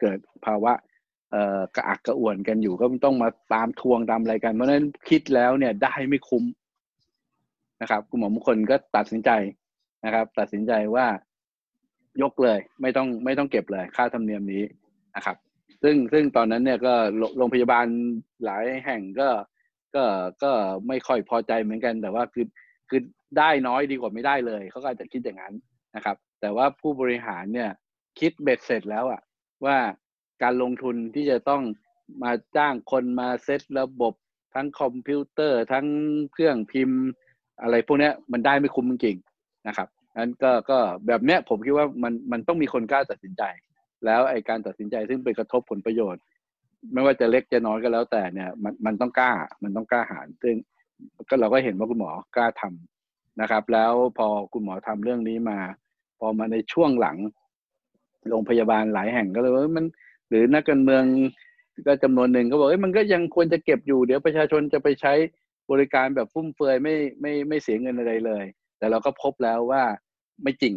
[0.00, 0.72] เกิดภาวะ
[1.76, 6.44] กระอักกระอ่วนกันอยู่ก็ต้องมาตามทวงตามอะไรกัน เพราะนั้นคิดแล้วเนี่ยได้ไม่คุ้ม
[7.82, 9.30] นะครับคุณหมอมงคลก็ตัดสินใจ
[10.04, 11.06] นะครับ ตัดสินใจว่า
[12.22, 14.62] ยกเลย ไม่ต้องไม่ต้องเก็บเลย ค่าธรรมเนียมนี้
[15.16, 15.36] นะครับ
[15.82, 16.92] ซึ่งซึ่งตอนนั้นเนี่ยก็
[17.36, 17.86] โรงพยาบาล
[18.44, 19.28] หลายแห่งก็
[19.94, 20.04] ก็
[20.42, 20.52] ก็
[20.88, 22.46] ไม่ค่อยพอใจเหมือนกัน แต่ว่าคือ
[22.88, 23.00] คือ
[23.38, 25.54] ได้น้อยดีกว่าไม่ได้เลยเขาก็อาจจะคิดอย่างนั้น
[25.96, 27.70] นะครับ แต่ว่าผู้บริหารเนี่ย
[28.20, 29.20] คิดเบ็ดเสร็จแล้วอะ
[29.64, 29.76] ว่า
[30.42, 31.62] การลงทุนที่จะต้อง
[32.22, 34.14] มาจ้างคนมาเซตระบบ
[34.54, 35.86] ทั้งคอมพิวเตอร์ทั้ง
[36.32, 37.00] เครื่องพิมพ์
[37.62, 39.88] อะไรพวกนี้มันได้ไม่คุ้มจริงๆนะครับ
[40.20, 43.42] นั้นก็ก็แบบเนี้ยผมคิดว่ามันมันต้องมีคนกล้าตัดสินใจ
[44.04, 46.22] แล้วไอการตัดสินใจซึ่งไปกระทบผลประโยชน์
[46.92, 50.54] ไม่ว่าจะเล็กจะน้อยก็แล้วแต่เนี่ยมันมันต้องกล้ามันต้องกล้าหาญซึ่ง
[51.28, 55.58] ก็เราก็เห็นว่าคุณหมอกล้าทำนะครับ แล้วพอคุณหมอทำเรื่องนี้มา
[56.18, 57.16] พอมาในช่วงหลัง
[58.28, 59.86] โรงพยาบาลหลายแห่งก็เลยว่ามัน
[60.28, 61.04] หรือนักการเมือง
[61.86, 65.12] ก็จำนวนหนึ่งก็บอกเอ้ยมันก็ยังควรจะเก็บอยู่เดี๋ยวประชาชนจะไปใช้
[65.70, 68.44] บริการแบบฟุ่มเฟือยไม่ไม่ไม่เสียเงินอะไรเลย
[68.78, 69.82] แต่เราก็พบแล้วว่า
[70.42, 70.74] ไม่จริง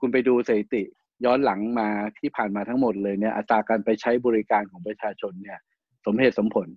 [0.00, 0.82] คุณไปดูสถิติ
[1.24, 5.58] ย้อนหลังมาที่ผ่านมาทั้งหมดเลยเนี่ยอัตราการไปใช้บริการของประชาชนเนี่ย
[6.06, 6.68] สมเหตุสมผล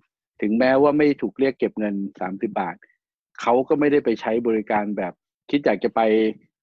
[0.42, 2.76] ถึงแม้ว่าไม่ถูกเรียกเก็บเงินสามสิบาท
[3.40, 5.12] เขาก็ไม่ได้ไปใช้บริการแบบ
[5.50, 6.00] คิดอยากจะไป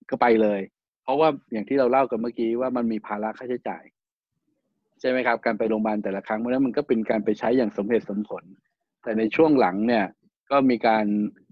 [0.10, 0.62] ก็ไปเลย
[1.04, 3.84] เพราะว่าอย่างที่เราเล่ากันเมื่อกี้ว่ามันมีภาระค่าใช้จ่าย
[5.00, 8.44] ใช่ไหมครับ การไปโรงพยาบาลแต่ละครั้งเพราะนั้นมันก็เป็นการไปใช้อย่างสมเหตุสมผล
[9.04, 10.06] แต่ในช่วงหลังเนี่ย
[10.52, 11.06] ก็มีการ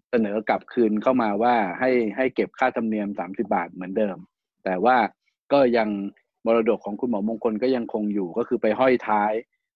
[0.10, 4.18] เสนอกลับคืนเข้ามาว่าให้ให้เก็บค่าธรรมเนียม 30 บาทเหมือนเดิม
[4.66, 4.98] แต่ว่า
[5.54, 5.90] ก็ยัง
[6.46, 9.32] มรดกของคุณหมอมงคลก็ยังคงอยู่ก็คือไปห้อยท้าย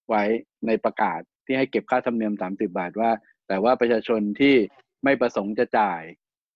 [0.08, 0.22] ไว้
[0.66, 3.10] ในประกาศที่ให้เก็บค่าธรรมเนียม 30 บาทว่า
[3.48, 4.54] แต่ว่าประชาชนที่
[5.04, 6.02] ไม่ประสงค์จะจ่าย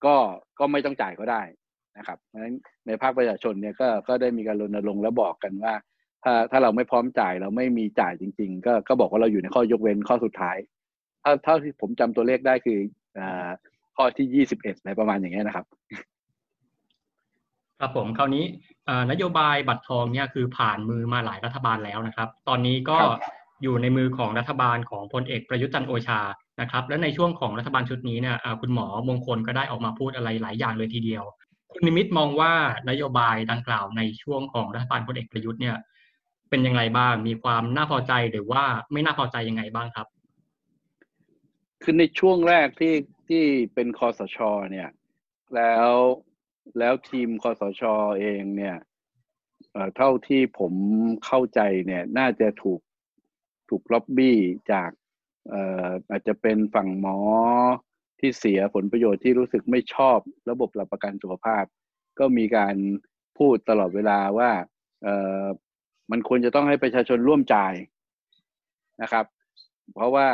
[0.05, 0.16] ก็
[0.59, 1.42] ก็ไม่ต้องจ่ายก็ได้
[1.98, 2.55] นะครับเพราะฉะนั้น
[2.87, 5.74] ในภาคประชาชนเนี่ยก็ก็ได้มีการรณรงค์และบอกกันว่า
[6.29, 10.57] ถ้าถ้าเราไม่พร้อมจ่ายเราไม่มีจ่ายจริง ๆ ก็ก็บอกว่าเราอยู่ในข้อยกเว้นข้อสุดท้าย
[11.25, 12.79] ถ้าเท่าที่ผมจำตัวเลขได้คือ
[13.97, 15.65] ข้อที่ยี่สิบเอ็ดอะไรประมาณอย่างเงี้ยนะครับ
[17.81, 18.45] ครับผมคราวนี้
[19.11, 22.99] นโยบายบัตรทองเนี่ยคือผ่านมือมาหลายรัฐบาลแล้วนะครับ ตอนนี้ก็
[23.62, 26.21] อยู่ในมือของรัฐบาลของพลเอกประยุทธ์จันโอชา
[26.61, 31.25] นะครับ และในช่วงของรัฐบาลชุดนี้เนี่ยคุณหมอมงคลก็ได้ออกมาพูดอะไรหลายอย่างเลยทีเดียว
[31.73, 32.53] คุณนิมิตมองว่า
[32.91, 35.77] นโยบายดังกล่าวในช่วงของรัฐบาลพลเอกประยุทธ์เนี่ย
[36.51, 40.07] เป็นยังไงบ้าง มีความน่าพอใจหรือว่าไม่น่าพอใจยังไงบ้างครับ
[41.83, 42.95] คือในช่วงแรกที่
[43.29, 44.39] ที่เป็นคอสช
[44.71, 44.91] เนี่ย
[45.55, 45.91] แล้ว
[46.79, 47.83] แล้วทีมคอสช
[48.21, 48.77] เองเนี่ย
[49.97, 50.73] เท่าที่ผม
[51.27, 52.81] เข้าใจเนี่ย น่าจะถูก
[53.69, 54.39] ถูกล็อบบี้
[54.73, 54.91] จาก
[56.11, 57.19] อาจจะเป็นฝั่งหมอ
[58.21, 60.19] ที่เสียผลประโยชน์ที่รู้สึกไม่ชอบ
[60.51, 61.65] ระบบหลักประกันสุขภาพ
[62.19, 62.77] ก็มีการ
[63.39, 64.51] พูดตลอดเวลาว่า
[66.11, 67.75] มันควรจะต้องให้ประชาชนร่วมจ่าย
[69.03, 69.25] นะครับ
[69.95, 70.29] เพราะว่า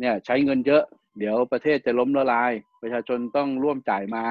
[0.00, 0.82] เนี่ยใช้เงินเยอะ
[1.18, 4.24] เดี๋ยวประเทศจะล้มละลาย ประชาชนต้องร่วมจ่ายมา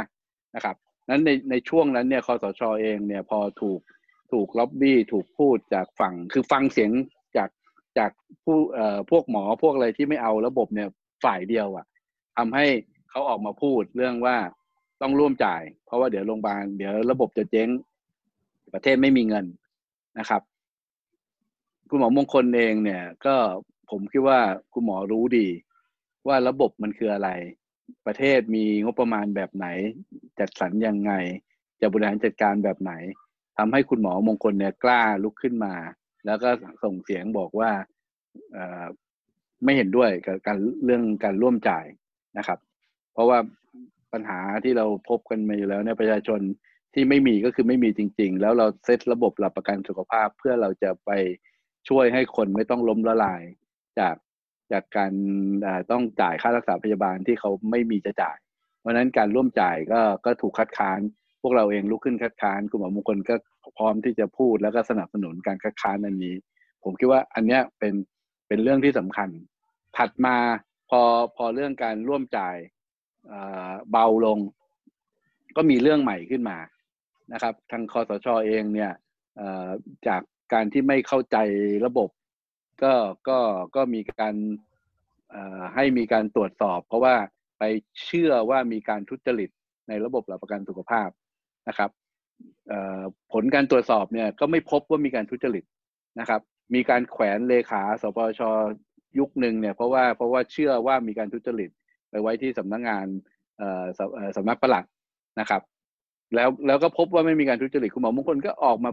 [0.55, 0.75] นะครับ
[1.09, 3.79] นั้นในในช่วงนั้นเนี่ยคอสชเองเนี่ยพอถูก
[4.31, 6.91] ถูกล็อบบี้ถูกพูดจากฝั่งคือฟังเสียง
[7.37, 7.49] จาก
[7.97, 8.11] จาก
[8.43, 10.89] ผู้เอ่อพวกหมอพวกอะไรที่ไม่เอาระบบเนี่ย
[11.23, 11.85] ฝ่ายเดียวอะ่ะ
[12.37, 12.65] ทำให้
[13.09, 14.37] เขาออกมาพูดเรื่องว่า
[15.01, 17.69] ต้องร่วมจ่าย เพราะว่าเดี๋ยวโรงพยาบาลเดี๋ยวระบบจะเจ๊ง
[18.73, 19.45] ประเทศไม่มีเงิน
[20.19, 20.41] นะครับ
[21.89, 23.35] คุณหมอมงคลเองเนี่ย ก็
[23.89, 24.39] ผมคิดว่า
[24.73, 25.47] คุณหมอรู้ดี
[26.27, 27.29] ว่าระบบมันคืออะไร
[28.05, 29.67] ประเทศมีงบประมาณแบบไหน
[30.39, 31.11] จัดสรรยังไง
[31.81, 32.93] จะบริหารจัดการแบบไหน
[33.57, 35.73] ทำให้คุณหมอมงคลเนี่ยกล้าลุกขึ้นมา
[36.25, 36.49] แล้วก็
[36.83, 37.71] ส่งเสียงบอกว่า
[39.63, 41.85] ไม่เห็นด้วยกับการเรื่องการร่วมจ่าย
[42.37, 42.59] นะครับ
[43.13, 43.39] เพราะว่า
[44.13, 46.39] ปัญหาที่เราพบกันมาอยู่แล้วเนี่ยประชาชน
[46.99, 51.11] ที่ไม่มีก็คือไม่มีจริง ๆ แล้วเราเซตระบบหลักประกันสุขภาพเพื่อเราจะไป
[51.89, 53.41] ช่วยให้คนไม่ต้องล้มละลาย
[53.99, 54.15] จาก
[54.71, 55.11] จากการ
[55.91, 58.37] ต้องจ่ายค่ารักษาพยาบาลที่เขาไม่มีจะจ่าย
[58.79, 60.99] เพราะนั้นการร่วมจ่ายก็ก็ถูกคัดค้าน
[61.41, 63.35] พวกเราเองลุกขึ้นคัดค้านคุณหมอมงคลก็
[63.77, 66.35] พร้อมที่จะพูดแล้วก็สนับสนุนการคัดค้านอันนี้
[66.83, 67.93] ผมคิดว่าอันเนี้ยเป็น
[68.47, 69.29] เป็นเรื่องที่สำคัญ
[69.97, 70.37] ถัดมา
[70.89, 71.01] พอ
[71.37, 72.55] พอเรื่องการร่วมจ่าย
[73.91, 74.39] เบาลง
[75.55, 76.57] ก็มีเรื่องใหม่ขึ้นมา
[77.33, 78.91] นะครับ ทางคอสชอเองเนี่ย
[80.07, 80.21] จาก
[80.53, 81.37] การที่ไม่เข้าใจ
[81.85, 82.09] ระบบ
[82.83, 82.93] ก็
[83.27, 83.39] ก็
[83.75, 84.35] ก็มีการ
[85.75, 87.15] ให้มีการตรวจสอบ เพราะว่า
[87.59, 87.63] ไป
[88.03, 89.49] เชื่อว่ามีการทุจริต
[89.87, 91.09] ในระบบหลักประกันสุขภาพ
[91.67, 91.89] นะครับ
[93.33, 95.63] ผลการตรวจสอบเนี่ยก็ไม่พบว่ามีการทุจริต
[96.19, 96.41] นะครับ
[96.75, 98.41] มีการแขวนเลขาสปช
[99.19, 101.69] ยุคหนึ่งเนี่ยเพราะว่าเพราะว่าเชื่อว่ามีการทุจริต
[102.09, 103.05] ไปไว้ที่สำนักงงาน
[104.37, 104.85] สำนักประหลัด
[105.39, 105.61] นะครับ
[106.35, 108.91] แล้วแล้วก็พบว่าไม่มีการทุจริตคุณหมอมงคลก็ออกมา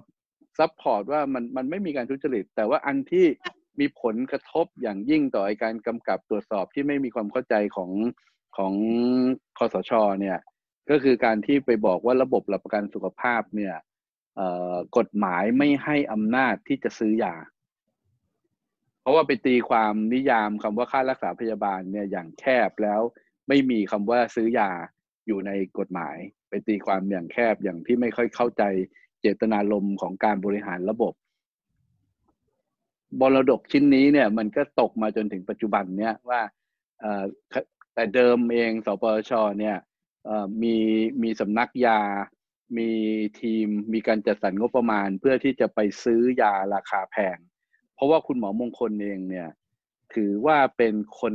[0.59, 3.27] ซับพอร์ตว่ามันมันไม่มีการทุจริต แต่ว่าอันที่
[3.81, 7.91] มีผลกระทบอย่างยิ่งต่อการกำกับตรวจสอบที่ไม่มีความเข้าใจของ
[8.57, 8.73] ของ
[9.59, 10.39] คอสชเนี่ย
[10.91, 13.75] ก็คือการที่ไปบอกว่าระบบหลักประกันสุขภาพเนี่ย
[14.97, 17.35] กฎหมายไม่ให้อำนาจที่จะซื้อยา
[19.01, 23.01] เพราะว่าไปตีความนิยามคำว่าค่ารักษาพยาบาลเนี่ยอย่างแคบแล้ว
[23.49, 24.71] ไม่มีคำว่าซื้อยา
[25.27, 26.17] อยู่ในกฎหมาย
[26.55, 28.63] ไปตีความอย่างแคบอย่างที่ไม่ค่อยเข้าใจ
[29.21, 31.15] เจตนารมณ์ของการบริหารระบบ
[33.21, 36.41] มรดกชิ้นนี้เนี่ยมันก็ตกมาจนถึงปัจจุบันเนี่ยว่า
[37.95, 39.77] แต่เดิมเองสปชเนี่ย
[40.63, 40.77] มี
[41.23, 42.01] มีสำนักยา
[42.79, 42.91] มี
[43.41, 47.39] ทีมมีการจัดสรรงบประมาณเพื่อที่จะไปซื้อยาราคาแพง
[47.95, 49.49] เพราะว่าคุณหมอมงคลเองเนี่ย
[50.15, 51.35] ถือว่าเป็นคน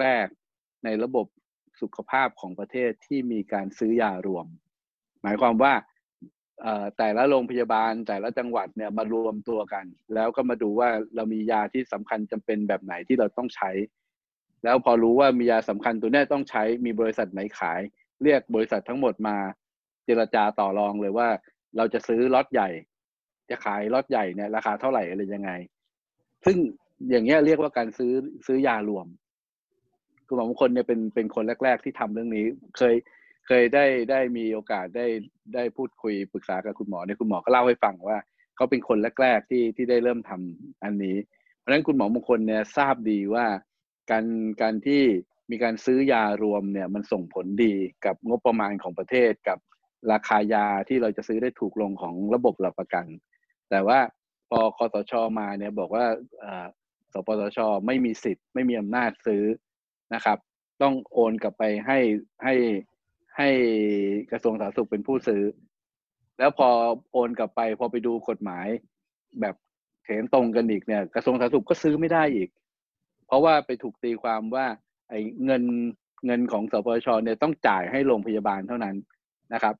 [0.00, 1.26] แรก ๆ ในระบบ
[1.82, 4.46] สุขภาพของประเทศที่มีการซื้อยารวม
[5.22, 5.74] หมายความว่า
[6.98, 13.70] แต่ละโรงพยาบาลแต่ละจังหวัดเนี่ยมารวมตัวกัน แล้วก็มาดูว่าเรามียาที่สำคัญจำเป็นแบบไหนที่เราต้องใช้
[14.64, 17.80] แล้วพอรู้ว่ามียาสำคัญตัวนี้ต้องใช้มีบริษัทไหนขาย
[18.22, 19.36] เรียกบริษัททั้งหมดมา
[20.04, 21.28] เจรจาต่อรองเลยว่า
[21.76, 22.68] เราจะซื้อล็อตใหญ่
[23.50, 25.50] จะขายล็อตใหญ่เนี่ยราคาเท่าไหร่อะไรยังไง
[26.44, 26.56] ซึ่ง
[27.10, 28.12] อย่างเงี้ยเรียกว่าการซื้อ
[28.46, 29.06] ซื้อยารวม
[30.26, 32.44] คุณหมอมงคลเนี่ยเป็นเป็นคนแรก ๆ ที่ทำเรื่องนี้
[32.76, 32.94] เคย
[33.46, 35.06] เคยได้ได้มีโอกาสได้
[35.54, 38.18] ได้พูดคุยปรึกษากับคุณหมอเนี่ยคุณหมอก็เล่าให้ฟังว่า
[38.56, 41.16] เขาเป็นคนแรก ๆ ที่ที่ได้เริ่มทำอันนี้
[41.58, 43.46] เพราะฉะนั้นคุณหมอมงคลเนี่ยทราบดีว่า
[44.10, 44.26] การ
[44.62, 45.02] การที่
[45.50, 49.58] มีการซื้อยารวมเนี่ยมันส่งผลดีกับงบประมาณของประเทศกับ
[50.12, 53.06] ราคายาที่เราจะซื้อได้ถูกลงของระบบหลักประกัน
[53.70, 53.98] แต่ว่า
[54.50, 56.04] พอคอสชมาเนี่ยบอกว่า
[57.12, 59.42] สปสชไม่มีสิทธิ์ไม่มีอำนาจซื้อ
[60.14, 60.38] นะครับ
[60.82, 61.98] ต้องโอนกลับไปให้
[62.44, 62.54] ให้
[63.36, 63.48] ให้
[64.30, 65.42] กระทรวงสาธารณสุขเป็นผู้ซื้อ
[66.38, 66.68] แล้วพอ
[67.12, 68.66] โอนกลับไป พอไปดูกฎหมาย
[69.40, 69.54] แบบ
[70.06, 72.48] เห็นตรงกันอีกเนี่ย กระทรวงสาธารณสุขก็ซื้อไม่ได้อีก
[73.26, 74.66] เพราะว่าไปถูกตีความว่า
[75.08, 75.62] ไอ้เงิน
[76.26, 78.96] เงินของสปชเนี่ยต้องจ่ายให้โรงพยาบาลเท่านั้น
[79.54, 79.74] นะครับ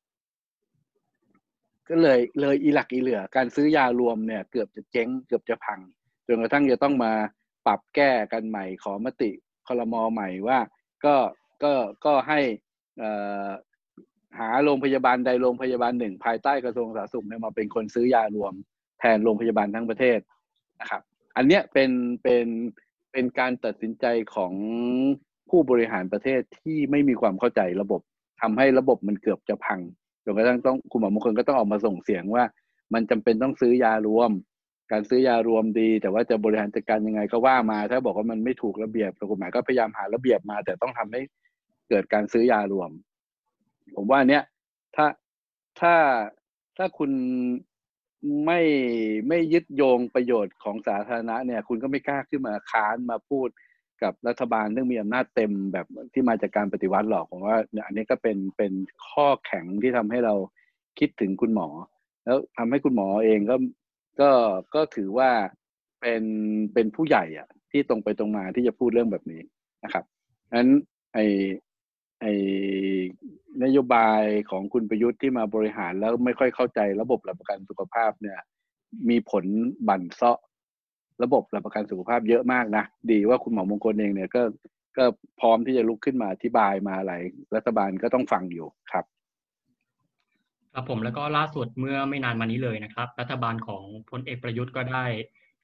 [1.88, 5.80] ก็เลยเลยอีหลักอีเหลือ การซื้อยารวมเนี่ย เกือบจะเจ๊งเกือบจะพัง
[6.26, 7.12] จนกระทั่งจะต้องมา
[7.66, 9.30] ปรับแก้กันใหม่ขอมติ
[9.68, 10.58] คลมอใหม่ว่า
[11.04, 11.14] ก็
[11.62, 11.72] ก็
[12.04, 12.40] ก็ให้
[14.38, 18.52] หาโรงพยาบาลใดโรงพยาบาลหนึ่ง ภายใต้กระทรวงสาธารณสุขเนี่ยมาเป็นคนซื้อยารวม
[19.00, 20.18] แทนโรงพยาบาลทั้งประเทศ
[20.80, 21.02] นะครับ
[21.36, 21.90] อันเนี้ยเป็น
[22.22, 22.46] เป็น
[23.12, 24.52] เป็นการตัดสินใจของ
[25.50, 28.00] ผู้บริหารประเทศที่ไม่มีความเข้าใจระบบ
[28.42, 29.80] ทำให้ระบบมันเกือบจะพัง
[30.24, 32.44] จนกระทั่งต้องคุณหมอมงคลก็ต้องออกมาส่งเสียงว่า
[32.94, 34.30] มันจำเป็นต้องซื้อยารวม
[34.92, 41.20] การซื้อยารวมดี แต่ว่าจะบริหารจัดการยังไงก็ว่ามา ถ้าบอกว่ามันไม่ถูกระเบียบกฎหมายก็พยายามหาระเบียบมา แต่ต้องทำให้
[41.88, 42.90] เกิดการซื้อยารวม
[43.96, 44.42] ผมว่าเนี้ย
[44.96, 45.06] ถ้า
[45.80, 45.94] ถ้า
[46.76, 47.10] ถ้าคุณ
[48.46, 48.60] ไม่
[49.28, 53.48] ไม่ยึดโยงประโยชน์ของสาธารณะเนี่ย คุณก็ไม่กล้าขึ้นมาค้านมาพูด
[54.02, 58.72] กับรัฐบาลเรื่องมีอำนาจเต็มแบบที่มาจากการปฏิวัติหรอกผมว่าอันนี้ก็เป็นเป็น
[59.08, 60.34] ข้อแข็งที่ทำให้เรา
[60.98, 61.68] คิดถึงคุณหมอ
[62.24, 63.56] แล้วทำให้คุณหมอเองก็
[64.20, 64.30] ก็
[64.74, 65.30] ก็ถือว่า
[66.00, 66.22] เป็น
[66.74, 69.42] เป็นผู้ใหญ่อะที่ตรงไปตรงมาที่จะพูดเรื่องแบบนี้
[69.84, 70.04] นะครับ
[70.56, 70.70] นั้น
[71.14, 71.18] ไอ
[72.20, 72.26] ไอ
[73.64, 78.38] นโยบายของคุณประยุทธ์ที่มาบริหารแล้วไม่ค่อยเข้าใจระบบหลักประกันสุขภาพเนี่ย
[79.10, 79.44] มีผล
[79.88, 80.38] บั่นเซาะ
[81.22, 84.42] ระบบหลักประกันสุขภาพเยอะมากนะดีว่าคุณหมอมงคลเองเนี่ยก็
[84.96, 85.04] ก็
[85.40, 87.14] พร้อมที่จะลุกขึ้นมาอธิบายมาอะไร
[87.54, 89.04] รัฐบาลก็ต้องฟังอยู่ครับ
[90.74, 95.04] ครับผมแล้วก็ล่าสุดเมื่อไม่นานมานี้เลยนะครับ รัฐบาลของพลเอกประยุทธ์ก็ได้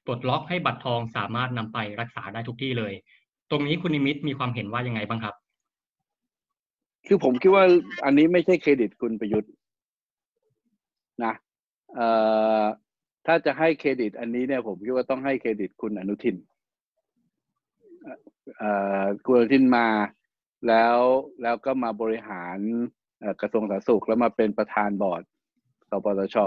[0.05, 2.93] ปลดล็อกให้บัตรทองสามารถนำไปรักษาได้ทุกที่เลย
[3.51, 5.35] ตรงนี้คุณนิมิตมีความเห็นว่ายังไงบ้างครับ
[7.07, 7.65] คือผมคิดว่า
[8.05, 9.51] อันนี้ไม่ใช่เครดิตคุณประยุทธ์
[11.23, 11.33] นะ
[11.95, 12.07] เอ่
[12.61, 12.63] อ
[13.25, 16.35] ถ้าจะให้เครดิต อันนี้เนี่ยผมคิดว่าต้องให้เครดิตคุณอนุทิน
[18.57, 18.71] เอ่
[19.03, 19.87] อคุณอนุทินมา
[20.67, 20.97] แล้ว
[21.43, 22.57] แล้วก็มาบริหาร
[23.41, 25.23] กระทรวงสาธารณสุขแล้วมาเป็นประธานบอร์ด
[25.89, 26.37] สปสช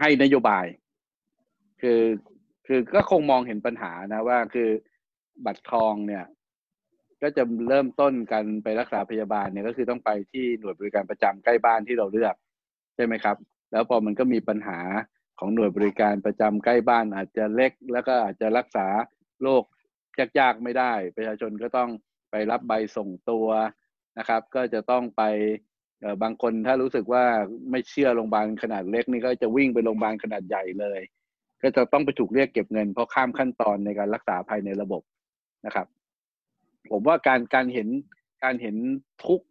[0.00, 0.66] ให้นโยบาย
[1.82, 2.00] คือ
[2.66, 4.68] คือก็คงมองเห็นปัญหานะว่าคือ
[5.46, 6.24] บัตรทองเนี่ย
[7.22, 12.34] ก็จะเริ่มต้นกันไปรักษาพยาบาลเนี่ยก็คือต้องไปที่หน่วยบริการประจำใกล้บ้านที่เราเลือก
[12.94, 13.36] ใช่ไหมครับ
[13.72, 14.78] แล้วพอมันก็มีปัญหา
[15.38, 18.86] ของหน่วยบริการประจำใกล้บ้านอาจจะเล็ก แล้วก็อาจจะรักษา
[19.42, 19.64] โรค
[20.38, 21.90] ยากๆไม่ได้ ประชาชนก็ต้อง
[22.30, 23.46] ไปรับใบส่งตัว
[24.18, 25.22] นะครับ ก็จะต้องไป
[26.22, 27.24] บางคนถ้ารู้สึกว่า
[27.70, 31.00] ไม่เชื่อโรงพยาบาลขนาดเล็กนี่ก็จะวิ่งไปโรงพยาบาลขนาดใหญ่เลย
[31.62, 35.02] ก็จะต้องไปถูกเรียกเก็บเงิน เพราะข้ามขั้นตอนในการรักษาภายในระบบ
[35.66, 35.86] นะครับ
[36.90, 37.88] ผมว่าการการเห็น
[38.44, 38.76] การเห็น
[39.26, 39.42] ทุก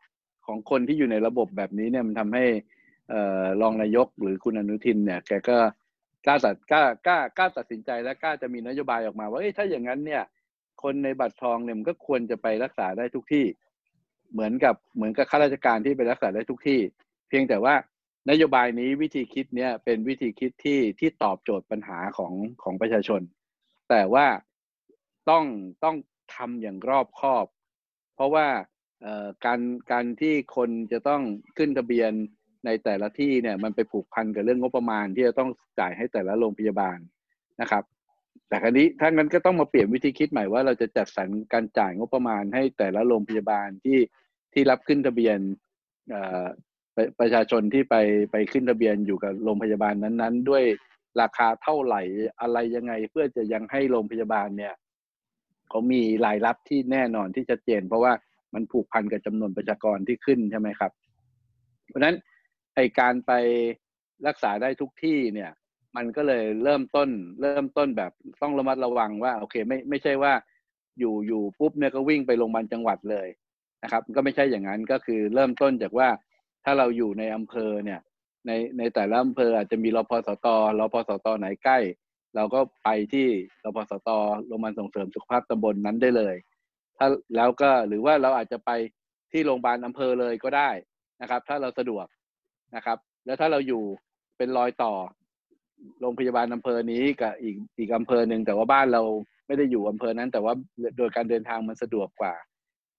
[0.48, 2.46] ของคนที่อยู่ในระบบแบบนี้เนี่ยมันทำให้
[3.62, 5.58] รองนายกหรือคุณอนุทินเนี่ยแกก็
[6.26, 10.24] กล้าตัดกล้ากล้ากล้าตัดสินใจและกล้าจะมีนโยบายออกมาว่าถ้าอย่างนั้นเนี่ย
[10.84, 13.46] คนในบัตรทองเนี่ยมันก็ควรจะไปรักษาได้ทุกที่
[14.32, 16.80] เหมือนกับเหมือนกับข้าราชการที่ไปรักษาได้ทุกที่
[17.30, 17.76] เพียงแต่ว่า
[18.30, 23.22] นโยบายนี้วิธีคิดเนี่ยเป็นวิธีคิดที่ที่ตอบโจทย์ปัญหาของของประชาชน
[23.90, 24.28] แต่ว่า
[25.30, 25.46] ต้อง
[25.84, 25.96] ต้อง
[26.36, 27.46] ทำอย่างรอบคอบ
[28.16, 28.48] เพราะว่า
[29.46, 29.60] การ
[29.92, 31.22] การที่คนจะต้อง
[31.58, 32.12] ขึ้นทะเบียน
[32.66, 36.98] ในแต่ละที่เนี่ยมันไปผูกพันกับเรื่องงบประมาณที่จะต้องจ่ายให้แต่ละโรงพยาบาล
[37.62, 37.84] นะครับ
[38.52, 44.00] แต่ครั้นี้ถ้างั้นก็ต้องมาเปลี่ยนวิธีคิดใหม่ว่าเราจะจัดสรรการจ่ายงบประมาณให้แต่ละโรงพยาบาลที่
[44.54, 45.38] ที่รับขึ้นทะเบียน
[47.20, 47.96] ประชาชนที่ไป
[48.32, 50.64] ไปขึ้นทะเบียนอยู่กับโรงพยาบาลนั้น ๆ ด้วย
[51.22, 52.02] ราคาเท่าไหร่
[52.42, 54.74] อะไรยังไงเพื่อจะยังให้โรงพยาบาลเนี่ย
[55.70, 58.14] เขามีรายรับที่แน่นอนที่ชัดเจน เพราะว่า
[58.54, 60.92] มันผูกพันกับจำนวนประชากรที่ขึ้นใช่ไหมครับ
[61.88, 62.16] เพราะฉะนั้น
[62.76, 63.32] ไอการไป
[64.28, 65.52] รักษาได้ทุกที่เนี่ย
[65.98, 67.10] มันก็เลยเริ่มต้น
[67.42, 70.34] เริ่มต้นแบบต้องระมัดระวังว่า โอเค ไม่ไม่ใช่ว่า
[71.00, 73.28] อยู่อยู่ปุ๊บเนี่ยก็วิ่งไปโรงพยาบาลจังหวัดเลย
[73.84, 76.10] นะครับก็ไม่ใช่อย่างนั้นก็คือเริ่มต้นจากว่า
[76.64, 78.00] ถ้าเราอยู่ในอำเภอเนี่ย
[78.48, 80.48] ในในแต่ละอำเภออาจจะมีรพสต
[80.80, 81.80] รพสตไหนใกล้
[82.36, 83.28] เราก็ไปที่
[83.66, 84.10] รพสต
[84.48, 86.36] โรงพยาบาลส่งเสริมสุขภาพตำบลนนั้นได้เลย
[86.98, 88.72] ถ้าแล้วก็หรือว่าเราอาจจะไป
[89.32, 90.70] ที่โรงพยาบาลอำเภอเลยก็ได้
[91.22, 92.06] นะครับ ถ้าเราสะดวก
[92.76, 93.84] นะครับ แล้วถ้าเราอยู่
[94.38, 94.94] เป็นรอยต่อ
[96.02, 99.02] โรงพยาบาลอำเภอนี้กับอีกอีกอำเภอหนึ่งแต่ว่าบ้านเรา
[99.48, 100.54] ไม่ได้อยู่อำเภอนั้น แต่ว่า
[100.98, 102.34] โดยการเดินทางมันสะดวกกว่า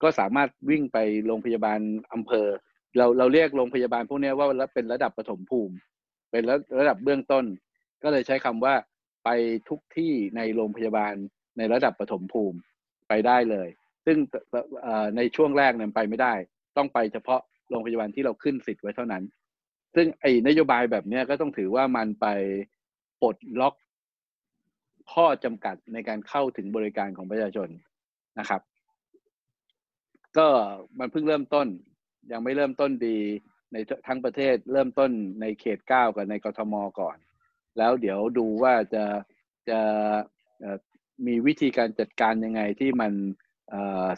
[0.02, 1.78] ก็สามารถวิ่งไปโรงพยาบาล
[2.12, 2.46] อำเภอ
[2.96, 5.74] เราเราเรียกโรงพยาบาลพวกนี้ว่าเป็นระดับปฐมภูมิ
[6.30, 7.44] เป็นระระดับเบื้องต้น
[8.02, 8.74] ก็เลยใช้คำว่า
[9.24, 9.30] ไป
[9.68, 11.14] ทุกที่ในโรงพยาบาล
[11.58, 12.58] ในระดับปฐมภูมิ
[13.08, 13.68] ไปได้เลย
[14.06, 14.18] ซึ่ง
[15.16, 16.34] ในช่วงแรกเนี่ยไปไม่ได้
[16.76, 17.40] ต้องไปเฉพาะ
[17.70, 19.22] โรงพยาบาลที่เราขึ้นสิทธิ์ไว้เท่านั้น
[19.94, 22.26] ซึ่งไอ้นโยบายแบบนี้ก็ต้องถือว่ามันไป
[23.22, 23.74] ปลดล็อก
[25.12, 27.68] ข้อจำกัดในการเข้าถึงบริการของประชาชน
[28.38, 28.60] นะครับ
[30.38, 30.48] ก็
[30.98, 31.66] มันเพิ่งเริ่มต้น
[32.32, 33.18] ยังไม่เริ่มต้นดี
[33.72, 33.76] ใน
[34.06, 37.16] ทั้งประเทศเริ่มต้นในเขตเก้ากับในกทมก่อน
[37.78, 39.04] แล้วเดี๋ยวดูว่าจะ
[39.68, 39.80] จะ
[41.26, 43.12] มีวิธีการจัดการยังไงที่มัน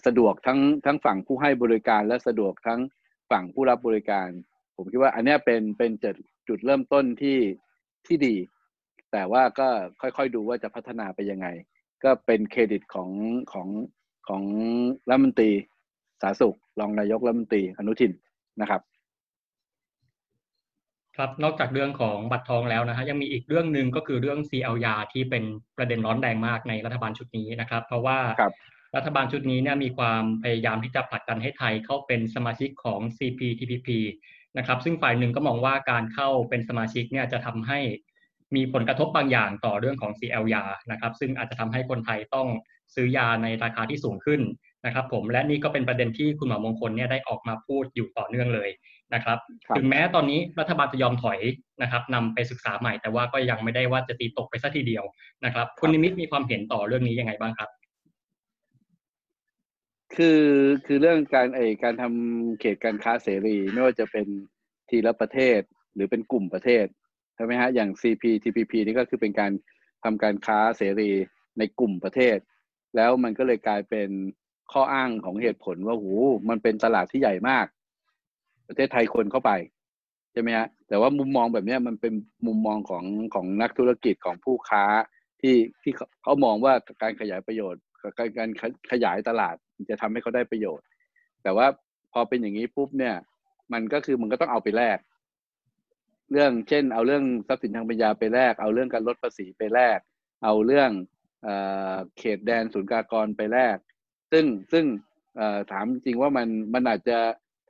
[0.07, 2.81] สะดวกทั้งทั้งฝั่งผู้ให้บริการและสะดวกทั้ง
[3.31, 4.29] ฝั่งผู้รับบริการ
[4.77, 6.17] ผมคิดว่าอันนี้เป็นเป็นจุด
[6.49, 7.39] จุดเริ่มต้นที่
[8.07, 8.35] ที่ดี
[9.13, 9.69] แต่ว่าก็
[10.01, 11.47] ค่อยๆดูว่าจะพัฒนาไปยังไง
[12.05, 13.11] ก็เป็นเครดิตของ
[13.53, 13.69] ของ
[14.29, 14.43] ของ
[15.09, 18.13] รัฐมนตรีาธารณสุขรองนายกรัฐมนตรีอนุทิน
[18.61, 18.81] นะครับ
[21.17, 25.45] ครับนอกจากเรื่องของบัตรทองแล้วนะฮะยังมีอีกเรื่องหนึ่งก็คือเรื่อง CL ยาที่เป็น
[25.77, 28.19] ประเด็นร้อนแรงมากในรัฐบาลชุดนี้นะครับ เพราะว่า
[28.97, 33.89] รัฐบาลชุดนี้เนี่ยมีความพยายามที่จะผลักดันให้ไทยเข้าเป็นสมาชิกของ CPTPP
[34.59, 37.81] นะครับ ซึ่งฝ่ายหนึ่งก็มองว่าการเข้าเป็นสมาชิกเนี่ยจะทำให้
[38.57, 42.49] มีผลกระทบบางอย่างต่อเรื่องของ CL ยานะครับ ซึ่งอาจจะทำให้คนไทยต้อง
[42.95, 44.41] ซื้อยาในราคาที่สูงขึ้น
[44.87, 48.71] นะครับผมและนี่ก็เป็นประเด็นที่คุณหมอมงคลเนี่ยได้ออกมาพูดอยู่ต่อเนื่องเลย
[49.15, 49.39] นะครับ
[49.77, 51.41] ถึงแม้ตอนนี้รัฐบาลจะยอมถอย
[51.83, 55.05] นะครับนำไปศึกษาใหม่แต่ว่าก็ยังไม่ได้ว่าจะตีตกไปซะทีเดียว
[55.45, 57.71] นะครับ คุณนิมิตมีความเห็นต่อเรื่องนี้ยังไงบ้างครับ
[60.17, 60.43] คือ
[60.87, 64.27] คือเรื่องการไอการทำเขตการค้าเสรี ไม่ว่าจะเป็น
[64.89, 65.61] ทีละประเทศ
[65.95, 66.87] หรือเป็นกลุ่มประเทศ
[67.35, 69.53] ใช่ไหมฮะอย่าง CPTPP นี่ก็คือเป็นการ
[70.05, 71.11] ทำการค้าเสรี
[71.59, 72.37] ในกลุ่มประเทศ
[72.97, 74.09] แล้วมันก็เลยกลายเป็น
[74.73, 76.13] ข้ออ้างของเหตุผลว่าหู
[76.49, 77.67] มันเป็นตลาดที่ใหญ่มาก
[78.69, 79.51] ประเทศไทยคนเข้าไป
[80.33, 82.13] ใช่ไหมฮะแต่ว่ามุมมองแบบนี้มันเป็น
[82.47, 83.05] มุมมองของ
[83.35, 84.85] ของนักธุรกิจของผู้ค้า
[85.41, 85.93] ที่ที่
[86.23, 87.83] เขามองว่าการขยายประโยชน์
[88.19, 88.51] การการ
[88.91, 89.57] ขยายตลาด
[89.91, 90.87] จะทำให้เขาได้ประโยชน์
[91.43, 91.67] แต่ว่า
[92.13, 93.17] พอเป็นอย่างนี้ปุ๊บเนี่ย
[93.73, 94.99] มันก็คือมันก็ต้องเอาไปแลก
[96.33, 99.99] เรื่องเช่น เอาเรื่องทรัพย์สินทางปัญญาไปแลกเอาเรื่องการลดภาษีไปแลก
[100.45, 100.91] เอาเรื่อง
[102.19, 103.77] เขตแดนศูนย์กากรไปแลก
[104.33, 104.85] ซึ่งซึ่ง
[105.71, 107.19] ถามจริงว่ามันมันอาจจะ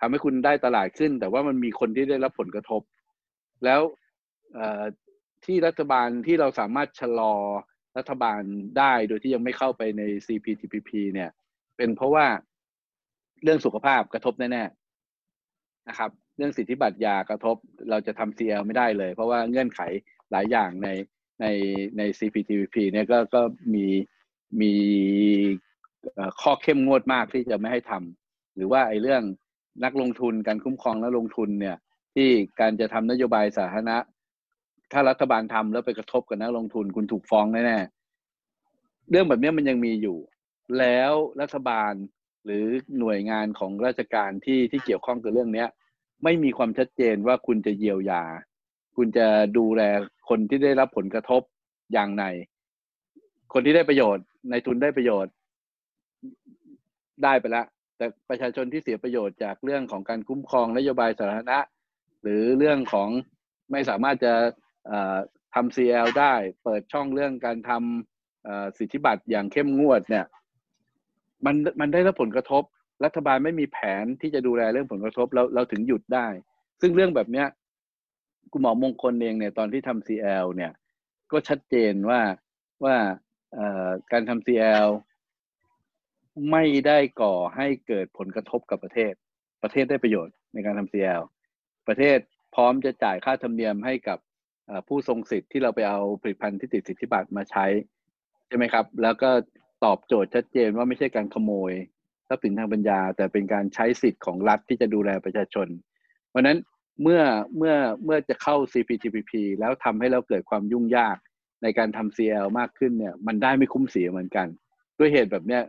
[0.01, 2.83] ทำให้คุณได้ตลาดขึ้น แต่ว่ามันมีคนที่ได้รับผลกระทบ
[3.65, 3.81] แล้ว
[5.45, 7.35] ที่รัฐบาลที่เราสามารถชะลอ
[7.97, 8.41] รัฐบาล
[8.79, 11.31] ได้โดยที่ยังไม่เข้าไปใน CPTPP เนี่ย
[11.77, 12.27] เป็นเพราะว่า
[13.43, 17.57] เรื่องสุขภาพกระทบแน่ๆนะครับ เรื่องสิทธิบัตรยากระทบ
[17.91, 19.81] เราจะทำ CL ไม่ได้เลย เพราะว่าเงื่อนไข
[20.31, 20.89] หลายอย่างใน
[21.41, 21.47] ใน
[21.97, 23.43] ใน CPTPP เนี่ยก็ก็
[23.75, 23.87] มี
[24.61, 24.73] มี
[26.41, 29.23] ข้อเข้มงวดมากที่จะไม่ให้ทำหรือว่าไอ้เรื่อง
[29.85, 31.77] นักลงทุนการคุ้มครองนักลงทุนเนี่ย
[32.15, 32.29] ที่
[32.61, 33.97] การจะทำนโยบายสาธารณะ
[34.93, 40.17] ถ้ารัฐบาลทำแล้วไปกระทบกับนักลงทุนคุณถูกฟ้องแน่ๆเรื่องแบบนี้มันยังมีอยู่
[40.79, 41.93] แล้วรัฐบาล
[42.45, 42.65] หรือ
[42.99, 45.69] หน่วยงานของราชการที่ที่เกี่ยวข้องกับเรื่องเนี้ย
[46.25, 48.23] ไม่มีความชัดเจนว่าคุณจะเยียวยา
[48.97, 49.27] คุณจะ
[49.59, 49.83] ดูแล
[50.29, 51.43] คนที่ได้รับผลกระทบ
[51.93, 52.25] อย่างไร
[53.53, 55.33] คนที่ได้ประโยชน์ในทุนได้ประโยชน์
[57.25, 61.59] ได้ไปแล้วแต่ประชาชนที่เสียประโยชน์จากเรื่องของการคุ้มครองนโยบายสาธารณะ
[62.23, 63.09] หรือเรื่องของ
[63.73, 64.35] ไม่สามารถจะ
[65.55, 66.35] ทำ CL ได้
[66.65, 70.27] เปิดช่องเรื่องการทำสิทธิบัตรอย่างเข้มงวดเนี่ย
[71.47, 72.63] มันมันได้รับผลกระทบ
[73.05, 76.27] รัฐบาลไม่มีแผนที่จะดูแลเรื่องผลกระทบเราเราถึงหยุดได้
[76.81, 77.47] ซึ่งเรื่องแบบเนี้ย
[78.53, 80.73] คุณหมอมงคลเองเนี่ยตอนที่ทำ CL เนี่ย
[81.33, 82.21] ก็ชัดเจนว่า
[82.85, 82.97] ว่า
[84.13, 84.89] การทำ CL
[86.51, 89.13] ไม่ได้ก่อให้เกิดผลกระทบกับประเทศ
[89.63, 91.23] ประเทศได้ประโยชน์ในการทำ CL
[91.89, 92.19] ประเทศ
[92.55, 94.19] พร้อมจะจ่ายค่าธรรมเนียมให้กับ
[94.89, 97.67] ผู้ทรงสิทธิ์ที่เราไปเอาผลิตภัณฑ์ที่ติดสิทธิบัตรมาใช้
[98.49, 99.31] ใช่ไหมครับ แล้วก็
[99.85, 101.73] ตอบโจทย์ชัดเจนว่าไม่ใช่การขโมย
[102.29, 105.69] ทรัพย์สินทางปัญญา แต่เป็นการใช้สิทธิ์ของรัฐที่จะดูแลประชาชน
[106.29, 106.59] เพราะนั้น
[107.03, 107.23] เมื่อ
[107.57, 107.75] เมื่อ
[108.05, 111.17] เมื่อจะเข้า CPTPP แล้วทำให้เราเกิดความยุ่งยาก
[111.63, 114.47] ในการทำ CL มากขึ้นเนี่ยมันได้ไม่คุ้มเสียเหมือนกัน
[114.99, 115.63] ด้วยเหตุแบบเนี้ย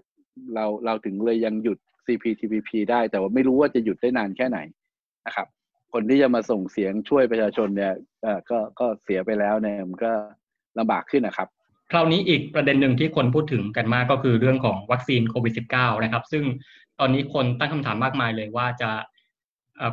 [0.54, 4.60] เราเราถึงเลยยังหยุด CPTPP ได้แต่ว่าไม่รู้ว่าจะหยุดได้นานแค่ไหน
[5.26, 5.48] นะครับ
[5.94, 7.94] คนที่จะมาส่งเสียงช่วยประชาชนเนี่ย
[8.50, 10.12] ก็ก็เสียไปแล้วเนี่ยมันก็
[10.80, 11.50] ลำบากขึ้นนะครับ
[11.92, 16.44] คราวนี้อีกประเด็นหนึ่งที่คนพูดถึงกันมากก็คือเรื่องของวัคซีนโควิด -19 นะครับ ซึ่ง
[17.00, 18.90] ตอนนี้คนตั้งคำถามมากมายเลยว่าจะ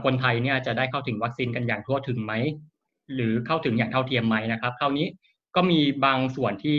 [0.04, 2.32] คนไทยเนี่ยจะได้เข้าถึงวัคซีนกันอย่างทั่วถึงไหม
[3.14, 5.06] หรือเข้าถึงอย่างเท่าเทียมไหมนะครับ คราวนี้
[5.56, 6.78] ก็มีบางส่วนที่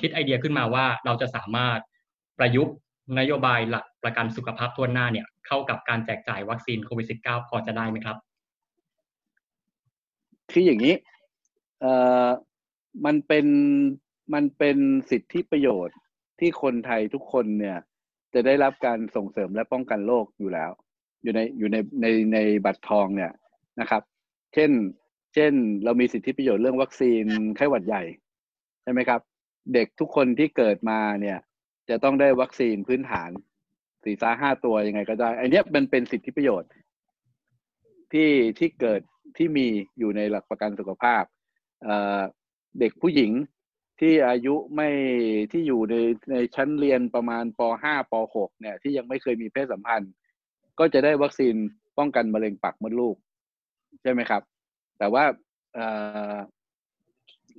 [0.00, 1.78] คิดไอเดียขึ้นมาว่าเราจะสามารถ
[2.38, 2.74] ประยุกต์
[3.18, 8.16] นโยบายหลักประกันสุขภาพทั่วหน้าเนี่ยเข้ากับการแจกจ่ายวัคซีนโควิด -19 พอจะได้ไหมครับ
[10.52, 10.94] คืออย่างนี้
[13.04, 13.46] มันเป็น
[14.34, 14.76] มันเป็น
[15.10, 15.96] สิทธิประโยชน์
[16.40, 17.78] ที่คนไทยทุกคนเนี่ย
[18.34, 20.70] จะได้รับการส่งเสริมและป้องกันโรคอยู่แล้ว
[21.22, 23.32] อยู่ในอยู่ในในในบัตรทองเนี่ย
[23.80, 24.02] นะครับ
[24.54, 24.70] เช่น
[25.34, 25.52] เช่น
[25.84, 27.24] เรามีสิทธิประโยชน์เรื่องวัคซีน
[27.56, 28.02] ไข้หวัดใหญ่
[28.82, 29.20] ใช่ไหมครับ
[29.74, 31.38] เด็กทุกคนที่เกิดมาเนี่ย
[31.88, 33.30] จะต้องได้วัคซีนพื้นฐาน
[34.04, 36.70] สี่าห้าตัวยังไงก็ได้อันนี้มันเป็นสิทธิประโยชน์
[38.12, 39.00] ที่ที่เกิด
[39.36, 39.66] ที่มี
[39.98, 41.24] อยู่ในหลักประกันสุขภาพ
[41.84, 43.32] เเด็กผู้หญิง
[44.00, 44.88] ที่อายุไม่
[45.52, 45.94] ที่อยู่ใน
[46.30, 50.12] ในชั้นเรียนประมาณป .5 ป .6 เนี่ย ที่ยังไม่เคยมีเพศสัมพันธ์
[50.78, 51.54] ก็จะได้วัคซีน
[51.98, 53.16] ป้องกันมะเร็งปากมดลูก
[54.02, 54.42] ใช่ไหมครับ
[54.98, 55.24] แต่ว่า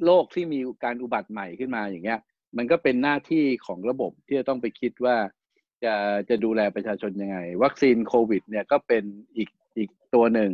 [0.05, 2.19] โรคที่มีการอุบัติใหม่ขึ้นมาอย่างเงี้ย
[2.57, 5.17] มันก็เป็นหน้าที่ของระบบที่จะต้องไปคิดว่า
[5.83, 5.93] จะ
[6.29, 9.03] จะดูแลประชาชนยังไง วัคซีนโควิด เนี่ยก็เป็น
[9.35, 10.51] อีกอีกตัวหนึ่ง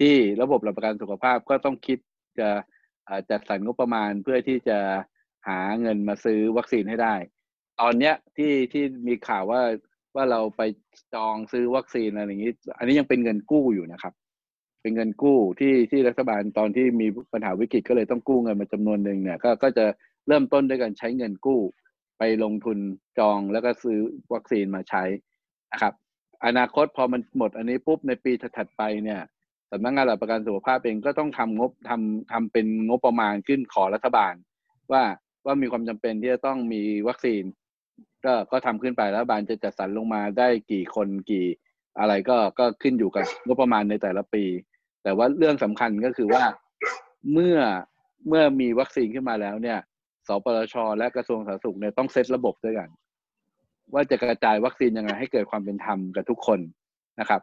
[0.00, 1.98] ที่ระบบหลักประกันสุขภาพก็ต้องคิด
[2.38, 2.48] จะ
[3.30, 4.78] จัดสรรงบประมาณเพื่อที่จะ
[5.48, 7.14] หาเงินมาซื้อวัคซีนให้ได้
[7.80, 9.62] ตอนเนี้ยที่ที่มีข่าวว่า
[10.14, 10.62] ว่าเราไป
[11.14, 14.14] จองซื้อวัคซีนอะไรอย่างนี้ อันนี้ยังเป็นเงินกู้อยู่นะครับ
[14.82, 19.86] เป็นเงินกู้ที่ที่รัฐบาลตอนที่มีปัญหาวิกฤตก็เลยต้องกู้เงินมาจำนวนหนึ่งเนี่ยก็ก็จะ
[20.28, 21.60] เริ่มต้นด้วยการใช้เงินกู้
[22.18, 22.78] ไปลงทุน
[23.18, 23.98] จองแล้วก็ซื้อ
[24.34, 25.04] วัคซีนมาใช้
[25.72, 25.94] นะครับ
[26.46, 29.20] อนาคตพอมันหมดอันนี้ปุ๊บในปีถัดไปเนี่ย
[29.70, 34.34] สำนักงานหลักประกันสุขภาพเองก็ต้องทำงบทำทำเป็นงบประมาณขึ้นขอรัฐบาล
[34.92, 35.02] ว่า
[35.46, 37.42] ว่ามีความจำเป็นที่จะต้องมีวัคซีน
[38.24, 41.46] ก็ก็ทำขึ้นไปรัฐบาลจะจัดสรรลงมาได้กี่คนกี่
[41.98, 44.44] อะไรก็ก็ขึ้นอยู่กับงบประมาณในแต่ละปี
[45.02, 46.44] แต่ว่าเรื่องสำคัญก็คือว่า
[47.32, 47.56] เมื่อ
[48.28, 49.78] เมื่อมีวัคซีนขึ้นมาแล้วเนี่ย
[50.28, 52.88] สปชและกระทรวงสาธารณสุขเนี่ยต้องเซตระบบด้วยกัน
[53.94, 56.60] ว่าจะกระจายวัคซีนยังไงให้เกิดความเป็นธรรมกับทุกคน
[57.20, 57.40] นะครับ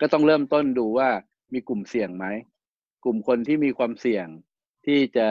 [0.00, 1.08] ก็ต้องเริ่มต้นดูว่า
[1.52, 2.26] มีกลุ่มเสี่ยงไหม
[3.04, 4.26] กลุ่มคนที่มีความเสี่ยง
[4.86, 5.28] ที่จะ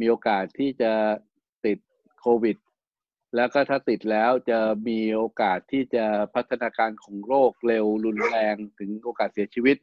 [0.00, 0.92] มีโอกาสที่จะ
[1.66, 1.78] ติด
[2.20, 2.56] โควิด
[3.36, 4.58] แล้วก็ถ้าติดแล้วจะ
[4.88, 6.04] มีโอกาสที่จะ
[6.34, 9.76] พัฒนาการของโรคเร็วรุนแรงถึงโอกาสเสียชีวิต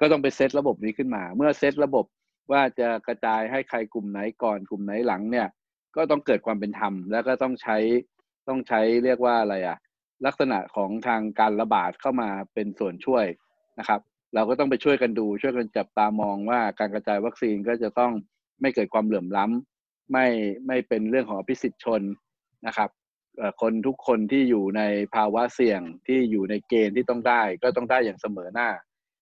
[0.00, 2.04] ก็ต้องไปเซตระบบนี้ขึ้นมา เมื่อเซตระบบ
[2.52, 5.48] ว่าจะกระจายให้ใครกลุ่มไหนก่อนกลุ่มไหนหลังเนี่ย
[5.96, 7.78] ก็ต้องเกิดความเป็นธรรม แล้วก็ต้องใช้
[8.48, 9.78] ต้องใช้เรียกว่าอะไรอะ
[10.26, 13.26] ลักษณะของทางการระบาดเข้ามาเป็นส่วนช่วย
[13.78, 14.00] นะครับ
[14.34, 18.12] เราก็ต้องไปช่วยกันดู ช่วยกันจับตามองว่าการกระจายวัคซีนก็จะต้อง
[18.60, 20.26] ไม่เกิดความเหลื่อมล้ำไม่
[20.66, 22.02] ไม่เป็นเรื่องของอภิสิทธิชน
[22.66, 22.90] นะครับ
[23.60, 24.82] คนทุกคนที่อยู่ใน
[25.14, 28.68] ภาวะเสี่ยงที่อยู่ในเกณฑ์ที่ต้องได้ ก็ต้องได้อย่างเสมอหน้า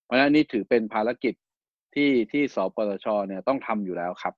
[0.04, 1.34] เพราะฉะนั้นนี่ถือเป็นภารกิจ
[1.94, 4.34] ที่ที่สปสชเนี่ยต้องทำอยู่แล้วครับ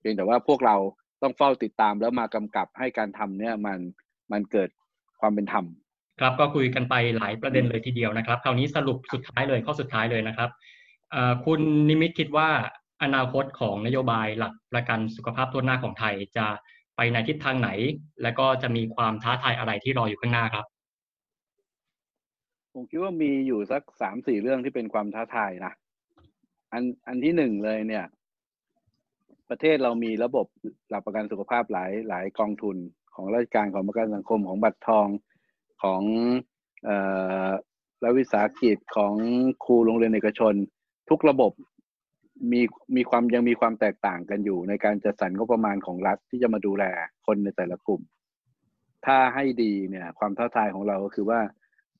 [0.00, 0.76] เพียงแต่ว่าพวกเรา
[1.22, 3.78] ต้องเฝ้าติดตามแล้วมากำกับให้การทำเนี่ยมัน
[4.32, 4.68] มันเกิด
[5.20, 5.64] ความเป็นธรรม
[6.20, 10.50] ครับก็คุยกันไปหลายประเด็นเลยทีเดียวนะครับ คราวนี้สรุปสุดท้ายเลยข้อสุดท้ายเลยนะครับ
[11.44, 12.48] คุณนิมิตคิดว่า
[13.02, 16.46] อนาคตของนโยบายหลักประกันสุขภาพทั่วหน้าของไทยจะ
[16.96, 17.70] ไปในทิศทางไหน
[18.22, 20.66] และก็จะมีความท้าทายอะไรที่รออยู่ข้างหน้าครับ
[22.74, 25.72] ผมคิดว่ามีอยู่สักสามสี่เรื่องที่เป็นความท้าทายนะ
[26.72, 28.04] อันอันที่หนึ่งเลยเนี่ย
[29.50, 30.46] ประเทศเรามีระบบ
[30.90, 32.76] หลักประกันสุขภาพหลายหลายกองทุน
[33.14, 35.06] ของราชการของประกันสังคมของบัตรทอง
[35.82, 36.02] ของ
[38.02, 39.14] รัฐวิสาหกิจของ
[39.64, 40.54] ครูโรงเรียนเอกชน
[41.10, 41.52] ทุกระบบ
[42.52, 42.60] มี
[42.96, 46.84] มีความยังมีความแตกต่างกันอยู่ ในการจัดสรรงบประมาณของรัฐที่จะมาดูแล
[47.26, 48.02] คนในแต่ละกลุ่ม
[49.06, 51.40] ถ้าให้ดีเนี่ยความท้าทายของเราก็คือว่า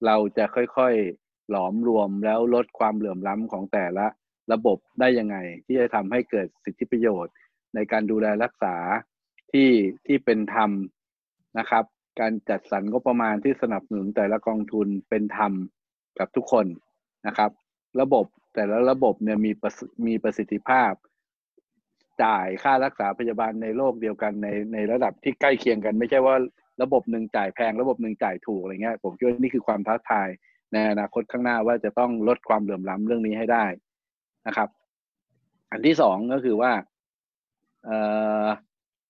[0.07, 4.07] เราจะค่อยๆหลอมรวมแล้วลดความเหลื่อมล้ำของแต่ละ
[4.53, 7.35] ระบบได้ยังไง ที่จะทำให้เกิดสิทธิประโยชน์
[7.75, 8.77] ในการดูแลรักษา
[9.53, 9.71] ที่
[10.07, 10.71] ที่เป็นธรรม
[11.59, 11.85] นะครับ
[12.21, 15.53] การจัดสรรงบประมาณที่สนับสนุนแต่ละกองทุนเป็นธรรม
[16.19, 16.67] กับทุกคน
[17.27, 17.51] นะครับ
[18.01, 19.51] ระบบแต่ละระบบเนี่ยมี
[20.07, 20.93] มีประสิทธิภาพ
[22.23, 26.37] จ่ายค่ารักษาพยาบาลในโลกเดียวกันในในระดับที่ใกล้เคียงกัน ไม่ใช่ว่า
[26.83, 30.29] ระบบหนึ่งจ่ายแพง ระบบหนึ่งจ่ายถูกอะไรเงี้ยผมคิดว่านี่คือความท้าทาย
[30.73, 33.65] ในอนาคตข้างหน้าว่าจะต้องลดความเหลื่อมล้ำเรื่องนี้ให้ได้
[34.47, 34.69] นะครับ
[35.71, 36.73] อันที่สองก็คือว่า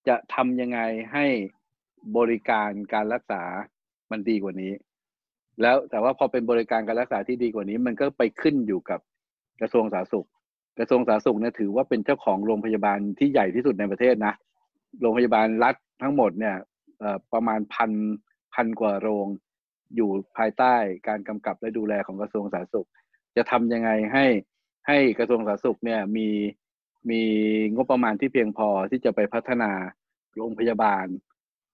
[0.08, 0.80] จะทำยังไง
[1.12, 1.26] ให้
[2.18, 3.42] บริการการรักษา
[4.10, 4.72] มันดีกว่านี้
[5.62, 9.00] แล้วแต่ว่าพอเป็นบริการการรักษาที่ดีกว่านี้ มันก็ไปขึ้นอยู่กับ
[9.60, 10.28] กระทรวงสาธารณสุข
[10.78, 14.34] กระทรวงสาธารณสุขเนี่ยถือว่าเป็นเจ้าของโรงพยาบาลที่ใหญ่ที่สุดในประเทศนะ
[15.00, 16.56] โรงพยาบาลรัฐทั้งหมดเนี่ย
[17.32, 17.92] ประมาณพัน
[18.54, 19.26] พันกว่าโรง
[19.96, 20.74] อยู่ภายใต้
[21.08, 22.88] การกำกับและดูแลของกระทรวงสาธารณสุข
[23.36, 24.26] จะทำยังไงให้
[24.88, 26.28] ให้กระทรวงสาธารณสุขเนี่ยมี
[27.10, 27.22] มี
[27.74, 29.70] งบประมาณที่เพียงพอที่จะไปพัฒนา
[30.36, 31.06] โรงพยาบาล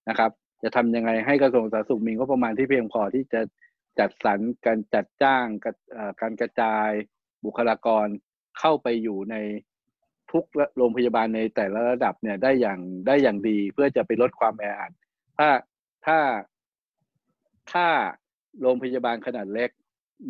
[0.09, 0.31] นะครับ
[0.63, 3.41] จะทำยังไงให้กระทรวงสาธารณสุขมีงบประมาณที่เพียงพอที่จะ
[3.99, 5.45] จัดสรรการจัดจ้าง
[6.21, 6.89] การกระจาย
[7.45, 8.07] บุคลากร
[8.59, 9.35] เข้าไปอยู่ใน
[10.31, 10.45] ทุก
[10.77, 14.91] โรงพยาบาลในแต่ละระดับเนี่ยได้อย่างได้อย่างดีเพื่อจะไปลดความแออัด
[15.37, 15.49] ถ้า
[16.05, 16.19] ถ้า
[17.71, 17.87] ถ้า
[18.61, 19.69] โรงพยาบาลขนาดเล็ก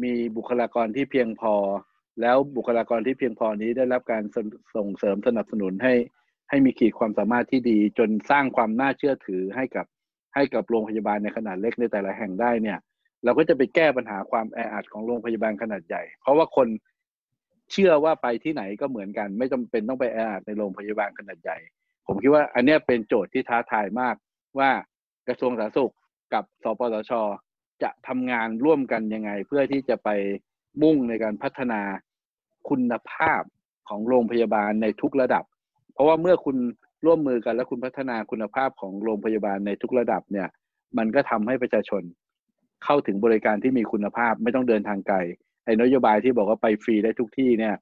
[0.03, 1.53] มีบุคลากรที่เพียงพอ
[2.21, 4.23] แล้วบุคลากรที่เพียงพอนี้ได้รับการ
[4.75, 5.93] ส่งเสริมสนับสนุนให้
[6.51, 9.85] ให้มีขีดความสามารถที่ดี จนสร้างความน่าเชื่อถือให้กับ
[10.35, 12.79] ให้กับโรงพยาบาลในขนาดเล็กในแต่ละแห่งได้เนี่ย
[13.23, 16.67] เราก็จะไปแก้ปัญหาความแออัดของโรงพยาบาลขนาดใหญ่ เพราะว่าคน
[17.71, 21.57] เชื่อว่าไปที่ไหนก็เหมือนกัน ไม่จำเป็นต้องไปแออัดในโรงพยาบาลขนาดใหญ่
[22.07, 24.15] ผมคิดว่าอันนี้เป็นโจทย์ที่ท้าทายมาก
[24.59, 24.69] ว่า
[25.27, 25.93] กระทรวงสาธารณสุข
[26.33, 27.11] กับสปสช
[27.83, 30.09] จะทำงานร่วมกันยังไง เพื่อที่จะไป
[30.81, 31.81] มุ่งในการพัฒนา
[32.69, 33.41] คุณภาพ
[33.89, 35.43] ของโรงพยาบาลในทุกระดับ
[35.93, 36.57] เพราะว่าเมื่อคุณ
[37.05, 40.47] ร่วมมือกันและคุณพัฒนาคุณภาพของโรงพยาบาลในทุกระดับเนี่ย
[40.97, 42.03] มันก็ทำให้ประชาชน
[42.85, 45.17] เข้าถึงบริการที่มีคุณภาพไม่ต้องเดินทางไกล
[45.65, 47.75] ไอ้นโยบายที่บอกว่าไปฟรีได้ทุกที่เนี่ย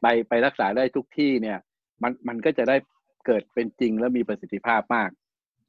[0.00, 1.58] ไปไปรักษาได้ทุกที่เนี่ย
[2.02, 2.76] มันมันก็จะได้
[3.26, 5.10] เกิดเป็นจริงและมีประสิทธิภาพมาก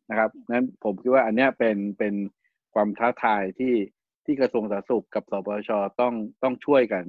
[0.10, 2.14] นะครับนั้นผมคิดว่าอันนี้เป็นเป็น
[2.74, 3.74] ความท้าทายที่
[4.26, 5.70] ที่กระทรวงสาธารณสุขกับสปช
[6.02, 7.04] ต้องต้องช่วยกัน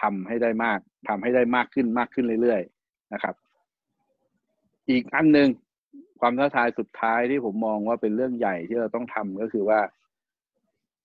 [0.00, 0.78] ทำให้ได้มาก
[1.08, 2.73] ทำให้ได้มากขึ้นมากขึ้นเรื่อยๆ
[3.12, 3.34] นะครับ
[4.90, 5.48] อีกอันหนึ่ง
[6.20, 9.80] ความท้าทายสุดท้ายที่ผมมองว่าเป็นเรื่องใหญ่ที่เราต้องทำก็คือว่า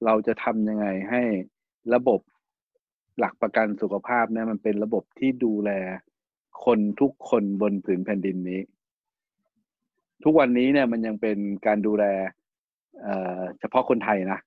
[0.06, 1.22] เราจะทำยังไงให้
[1.94, 2.22] ระบบ
[3.20, 5.72] หลักประกันสุขภาพเนี่ยมันเป็นระบบที่ดูแล
[6.66, 8.62] คนทุกคนบนผืนแผ่นดินนี้
[10.24, 12.06] ทุกวันนี้เนี่ยมันยังเป็นการดูแล
[13.60, 14.40] เฉพาะคนไทยนะ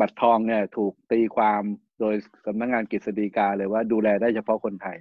[0.00, 1.62] บัตรทองเนี่ยถูกตีความ
[2.00, 2.14] โดย
[2.46, 4.98] สำนักงงานกฤษฎีกาเลยว่าดูแลได้เฉพาะคนไทย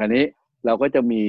[0.00, 0.24] อันนี้
[0.64, 1.22] เราก็จะมี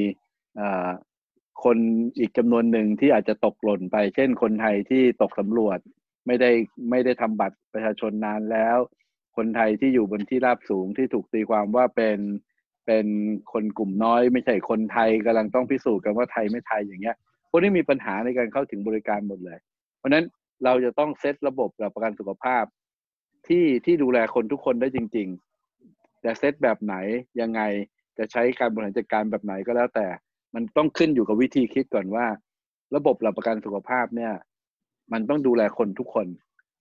[1.63, 1.77] คน
[2.19, 5.79] อีกจำนวนหนึ่งที่อาจจะตกหล่นไป เช่นคนไทยที่ตกสำรวจ
[6.27, 6.51] ไม่ได้
[6.89, 8.77] ไม่ได้ทำบัตรประชาชนนานแล้ว
[9.37, 12.19] คนไทยที่อยู่บนที่ราบสูงที่ถูกตีความว่าเป็น
[12.85, 13.05] เป็น
[13.53, 17.15] คนกลุ่มน้อย ไม่ใช่คนไทยกำลังต้องพิสูจน์กันว่าไทยไม่ไทยอย่างเงี้ย
[17.49, 19.59] พวกนี้มีปัญหาในการเข้าถึงบริการหมดเลย
[19.97, 20.25] เพราะนั้น
[20.63, 22.63] เราจะต้องเซตระบบประกันสุขภาพ
[23.47, 25.27] ที่ที่ดูแลคนทุกคนได้จริง
[25.75, 26.95] ๆ จะเซตแบบไหน
[27.41, 27.61] ยังไง
[28.21, 30.07] จะใช้การบริหารจัดการแบบไหนก็แล้วแต่
[30.55, 32.25] มันต้องขึ้นอยู่กับวิธีคิดก่อนว่า
[32.95, 34.33] ระบบหลักประกันสุขภาพเนี่ย
[35.13, 36.27] มันต้องดูแลคนทุกคน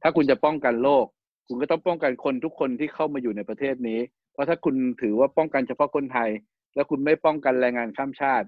[0.03, 1.07] ถ้าคุณจะป้องกันโรค
[1.47, 4.01] คุณก็ต้องป้องกันคนทุกคนที่เข้ามาอยู่ในประเทศนี้
[4.33, 6.31] เพราะถ้าคุณถือว่าป้องกันเฉพาะคนไทย
[6.75, 8.47] แล้วคุณไม่ป้องกันแรงงานข้ามชาติ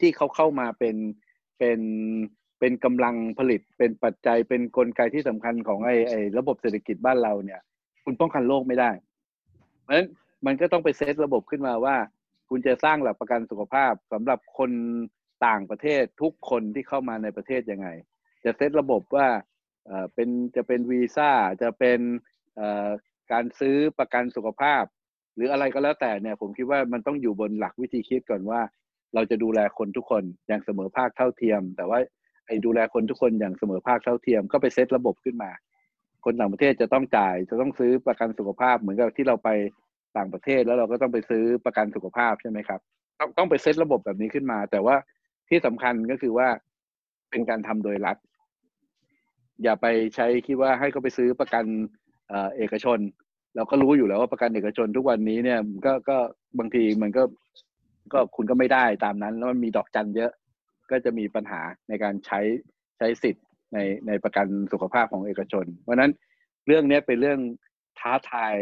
[0.00, 0.96] ที่เขาเข้ามาเป็น
[1.58, 1.80] เป็น
[2.60, 7.60] เป็นกำลังผลิตเป็นปัจจัยเป็นนกลไกที่สำคัญของไอ้ไอ้ระบบเศรษฐกิจบ้านเราเนี่ย
[8.04, 8.90] คุณป้องกันโรคไม่ได้
[9.82, 10.08] เพราะฉะนั้น
[10.46, 11.96] มันก็ต้องไปเซตระบบขึ้นมาว่า
[12.48, 14.70] คุณจะสร้างหลักประกันสุขภาพสำหรับคน
[15.46, 17.88] ต่างประเทศทุกคนที่เข้ามาในประเทศยังไง
[18.44, 19.26] จะเซตระบบว่า
[19.86, 21.30] เออเป็นจะเป็นวีซ่า
[21.62, 22.00] จะเป็น
[22.56, 22.88] เอ่อ
[23.32, 24.84] การซื้อประกันสุขภาพ
[25.34, 28.60] หรืออะไรก็แล้วแต่เนี่ยผมคิดว่ามันต้องอยู่บนหลักวิธีคิดก่อนว่า
[29.14, 31.98] เราจะดูแลคนทุกคนอย่างเสมอภาคเท่าเทียม แต่ว่า
[32.46, 35.50] ไอ้ดูแลคนทุกคนอย่างเสมอภาคเท่าเทียม ก็ไปเซตระบบขึ้นมา
[36.24, 39.48] คนต่างประเทศจะต้องจ่ายจะต้องซื้อประกันสุขภาพเหมือนกับที่เราไป
[40.16, 42.80] ต่างประเทศแล้วเราก็ต้องไปซื้อประกันสุขภาพใช่ไหมครับ
[43.20, 44.96] ต้องต้องไปเซตระบบแบบนี้ขึ้นมา แต่ว่า
[45.48, 46.48] ที่สำคัญก็คือว่า
[47.30, 48.16] เป็นการทำโดยรัฐ
[49.62, 51.64] อย่าไปใช้คิดว่าให้เขาไปซื้อประกัน
[52.56, 52.98] เอกชน
[53.56, 56.18] เราก็รู้อยู่แล้วว่าประกันเอกชนทุกวันนี้เนี่ยก็ก็
[56.58, 57.22] บางทีมันก็
[58.12, 60.30] ก็คุณก็ไม่ได้ตามนั้น แล้วมันมีดอกจันเยอะ
[60.90, 62.40] ก็จะมีปัญหาในการใช้
[62.98, 63.44] ใช้สิทธิ์
[63.74, 66.12] ในในประกันสุขภาพของเอกชน เพราะนั้น
[66.66, 67.40] เรื่องนี้เป็นเรื่อง
[67.98, 68.54] ท้าทาย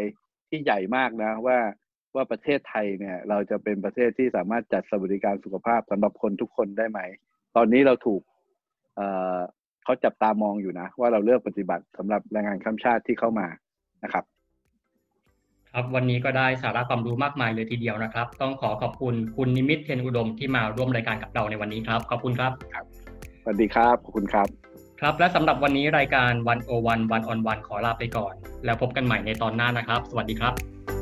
[0.49, 1.57] ที่ใหญ่มากนะว่า
[2.15, 6.99] ว่าประเทศไทยเนี่ย เราจะเป็นประเทศที่สามารถจัดสวัสดิการสุขภาพสำหรับคนทุกคนได้ไหม
[7.55, 8.21] ตอนนี้เราถูก
[8.95, 13.47] เเขาจับตามองอยู่นะ ว่าเราเลือกปฏิบัติสำหรับแรงงานข้ามชาติที่เข้ามา
[14.03, 14.25] นะครับ
[15.71, 22.85] ครับวันนี้ก็ได้สาระความรู้มากมายเลยทีเดียวนะครับ ต้องขอขอบคุณคุณนิมิตเทนอุดมที่มาร่วมรายการกับเราในวันนี้ครับ ขอบคุณครับครับ
[23.43, 24.64] สวัสดีครับขอบคุณครับ
[25.07, 28.33] ครับ และสำหรับวันนี้รายการวันโอวันวันออนวันขอลาไปก่อน
[28.65, 30.94] แล้วพบกันใหม่ในตอนหน้านะครับ สวัสดีครับ